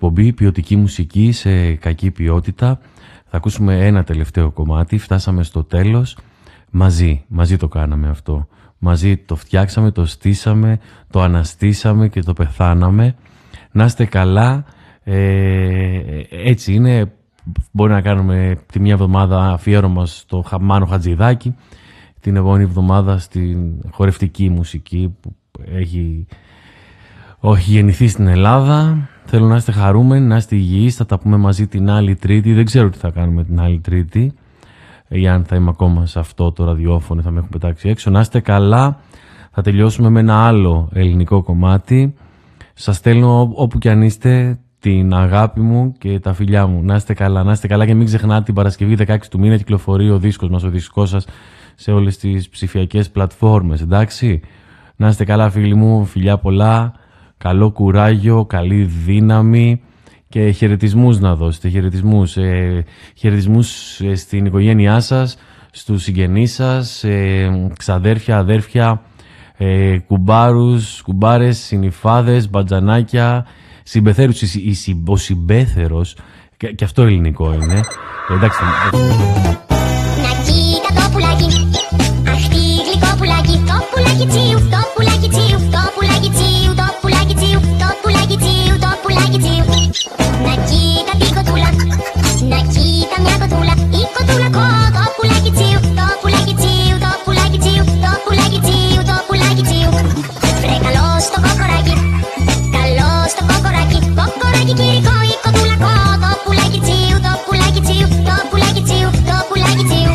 εκπομπή 0.09 0.33
ποιοτική 0.33 0.77
μουσική 0.77 1.33
σε 1.33 1.75
κακή 1.75 2.11
ποιότητα. 2.11 2.79
Θα 3.27 3.37
ακούσουμε 3.37 3.87
ένα 3.87 4.05
τελευταίο 4.05 4.51
κομμάτι. 4.51 4.99
Φτάσαμε 4.99 5.43
στο 5.43 5.65
τέλος. 5.65 6.17
Μαζί, 6.71 7.25
μαζί 7.29 7.57
το 7.57 7.69
κάναμε 7.69 8.09
αυτό. 8.09 8.47
Μαζί 8.79 9.17
το 9.17 9.37
φτιάξαμε, 9.37 9.91
το 9.91 10.07
στήσαμε, 10.07 10.79
το 11.11 11.23
αναστήσαμε 11.23 12.09
και 12.09 12.23
το 12.23 12.33
πεθάναμε. 12.33 13.15
Να 13.73 13.85
είστε 13.85 14.05
καλά. 14.05 14.65
Ε, 15.05 16.01
έτσι 16.31 16.75
είναι. 16.75 17.13
Μπορεί 17.71 17.93
να 17.93 18.01
κάνουμε 18.01 18.59
τη 18.73 18.81
μια 18.81 18.93
εβδομάδα 18.93 19.53
αφιέρωμα 19.53 20.07
στο 20.07 20.43
Χαμάνο 20.47 20.87
Χατζηδάκη. 20.87 21.55
Την 22.21 22.37
επόμενη 22.37 22.63
εβδομάδα 22.63 23.19
στην 23.19 23.81
χορευτική 23.91 24.51
μουσική 24.51 25.17
που 25.21 25.37
έχει 25.65 26.27
όχι 27.41 27.71
γεννηθεί 27.71 28.09
στην 28.09 28.27
Ελλάδα. 28.27 29.09
Θέλω 29.31 29.47
να 29.47 29.57
είστε 29.57 29.73
χαρούμενοι, 29.73 30.27
να 30.27 30.37
είστε 30.37 30.57
υγιείς. 30.57 30.95
Θα 30.95 31.07
τα 31.07 31.19
πούμε 31.19 31.37
μαζί 31.37 31.67
την 31.67 31.91
άλλη 31.91 32.15
Τρίτη. 32.15 32.53
Δεν 32.53 32.65
ξέρω 32.65 32.91
τι 32.91 32.99
θα 32.99 33.11
κάνουμε 33.11 33.45
την 33.45 33.61
άλλη 33.61 33.81
Τρίτη. 33.81 34.33
Ή 35.09 35.29
αν 35.29 35.45
θα 35.45 35.57
είμαι 35.57 35.69
ακόμα 35.69 36.07
σε 36.07 36.19
αυτό 36.19 36.53
το 36.53 36.65
ραδιόφωνο, 36.65 37.23
θα 37.23 37.31
με 37.31 37.39
έχουν 37.39 37.51
πετάξει 37.51 37.89
έξω. 37.89 38.11
Να 38.11 38.21
είστε 38.21 38.41
καλά. 38.41 39.01
Θα 39.51 39.63
τελειώσουμε 39.63 40.09
με 40.09 40.21
ένα 40.21 40.47
άλλο 40.47 40.89
ελληνικό 40.93 41.43
κομμάτι. 41.43 42.15
Σας 42.75 42.97
στέλνω 42.97 43.53
όπου 43.55 43.79
κι 43.79 43.89
αν 43.89 44.03
είστε 44.03 44.59
την 44.79 45.15
αγάπη 45.15 45.61
μου 45.61 45.93
και 45.99 46.21
τα 46.21 46.33
φιλιά 46.33 46.67
μου. 46.67 46.83
Να 46.83 46.95
είστε 46.95 47.15
καλά, 47.15 47.43
να 47.43 47.53
είστε 47.53 47.67
καλά 47.67 47.87
και 47.87 47.95
μην 47.95 48.07
ξεχνάτε 48.07 48.43
την 48.43 48.55
Παρασκευή 48.55 48.97
16 49.07 49.17
του 49.31 49.39
μήνα 49.39 49.57
κυκλοφορεί 49.57 50.11
ο 50.11 50.19
δίσκος 50.19 50.49
μας, 50.49 50.63
ο 50.63 50.69
δίσκος 50.69 51.09
σας 51.09 51.27
σε 51.75 51.93
όλες 51.93 52.17
τις 52.19 52.49
ψηφιακές 52.49 53.11
πλατφόρμες, 53.11 53.81
εντάξει. 53.81 54.41
Να 54.97 55.09
είστε 55.09 55.25
καλά 55.25 55.51
φίλοι 55.51 55.75
μου, 55.75 56.05
φιλιά 56.05 56.39
πολλά, 56.39 56.93
καλό 57.39 57.71
κουράγιο, 57.71 58.45
καλή 58.45 58.83
δύναμη 59.05 59.81
και 60.29 60.51
χαιρετισμούς 60.51 61.19
να 61.21 61.35
δώσετε, 61.35 61.69
χαιρετισμούς, 61.69 62.37
ε, 62.37 62.85
χαιρετισμούς 63.15 64.01
ε, 64.01 64.15
στην 64.15 64.45
οικογένειά 64.47 65.01
σας, 65.01 65.37
στους 65.73 66.03
συγγενείς 66.03 66.53
σας, 66.55 67.05
ε, 67.05 67.71
ξαδέρφια, 67.79 68.39
αδέρφια, 68.39 69.03
ε, 69.57 69.99
κουμπάρους, 69.99 71.03
κουμπάρες, 71.03 71.59
συνυφάδες, 71.59 72.51
μπατζανάκια, 72.51 73.47
συμπεθέρους, 73.83 74.43
η- 74.43 74.63
η 74.65 74.73
συ- 74.75 75.09
ο 75.09 75.17
συμπέθερος, 75.17 76.17
και, 76.57 76.67
και 76.67 76.85
αυτό 76.85 77.03
ελληνικό 77.03 77.53
είναι. 77.53 77.81
Ε, 78.31 78.35
εντάξει, 78.35 78.59
θα- 78.59 78.99
Να 80.23 80.31
κοίτα 80.45 81.01
το 81.03 81.11
πουλάκι 81.13 81.45
Αχ 82.29 82.49
τι 82.49 82.57
γλυκό 82.57 83.17
πουλάκι 83.19 83.63
Το 83.67 83.77
πουλάκι 83.91 84.27
τσίου, 84.27 84.59
το 84.71 84.79
πουλάκι 84.95 85.29
τσίου, 85.29 85.59
το 85.59 85.69
πουλάκι 85.69 85.69
τσίου 85.69 85.69
Να 89.89 90.55
κοίτα 90.69 91.13
την 91.21 91.33
να 92.53 92.59
κοίτα 92.73 93.17
μια 93.25 93.37
κοτούλα. 93.41 93.75
Η 94.01 94.03
κοτούλα 94.15 94.49
κο, 94.57 94.67
το 94.97 95.03
πουλάκι 95.17 95.53
τσίου, 95.57 95.81
το 95.99 96.07
πουλάκι 96.21 96.55
τσίου, 96.61 96.97
το 97.05 97.11
πουλάκι 97.25 97.59
τσίου 97.63 97.85
Το 98.05 98.13
πουλάκι 98.25 98.61
τσίου, 98.65 99.01
το 99.09 99.17
πουλάκι 99.27 99.63
τσίου 99.69 99.91
Βρε 100.63 100.77
καλός 100.85 101.25
κο, 105.85 105.93
το 106.23 106.31
πουλάκι 106.45 106.81
τσίου, 106.87 107.19
το 107.27 107.33
πουλάκι 107.47 107.81
τσίου 107.87 108.09
Το 108.27 108.35
πουλάκι 108.51 108.83
τσίου, 108.87 109.11
το 109.29 109.37
πουλάκι 109.49 109.85
τσίου 109.89 110.13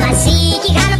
Μαζί 0.00 0.36
κι 0.62 0.70
γάλα 0.76 0.95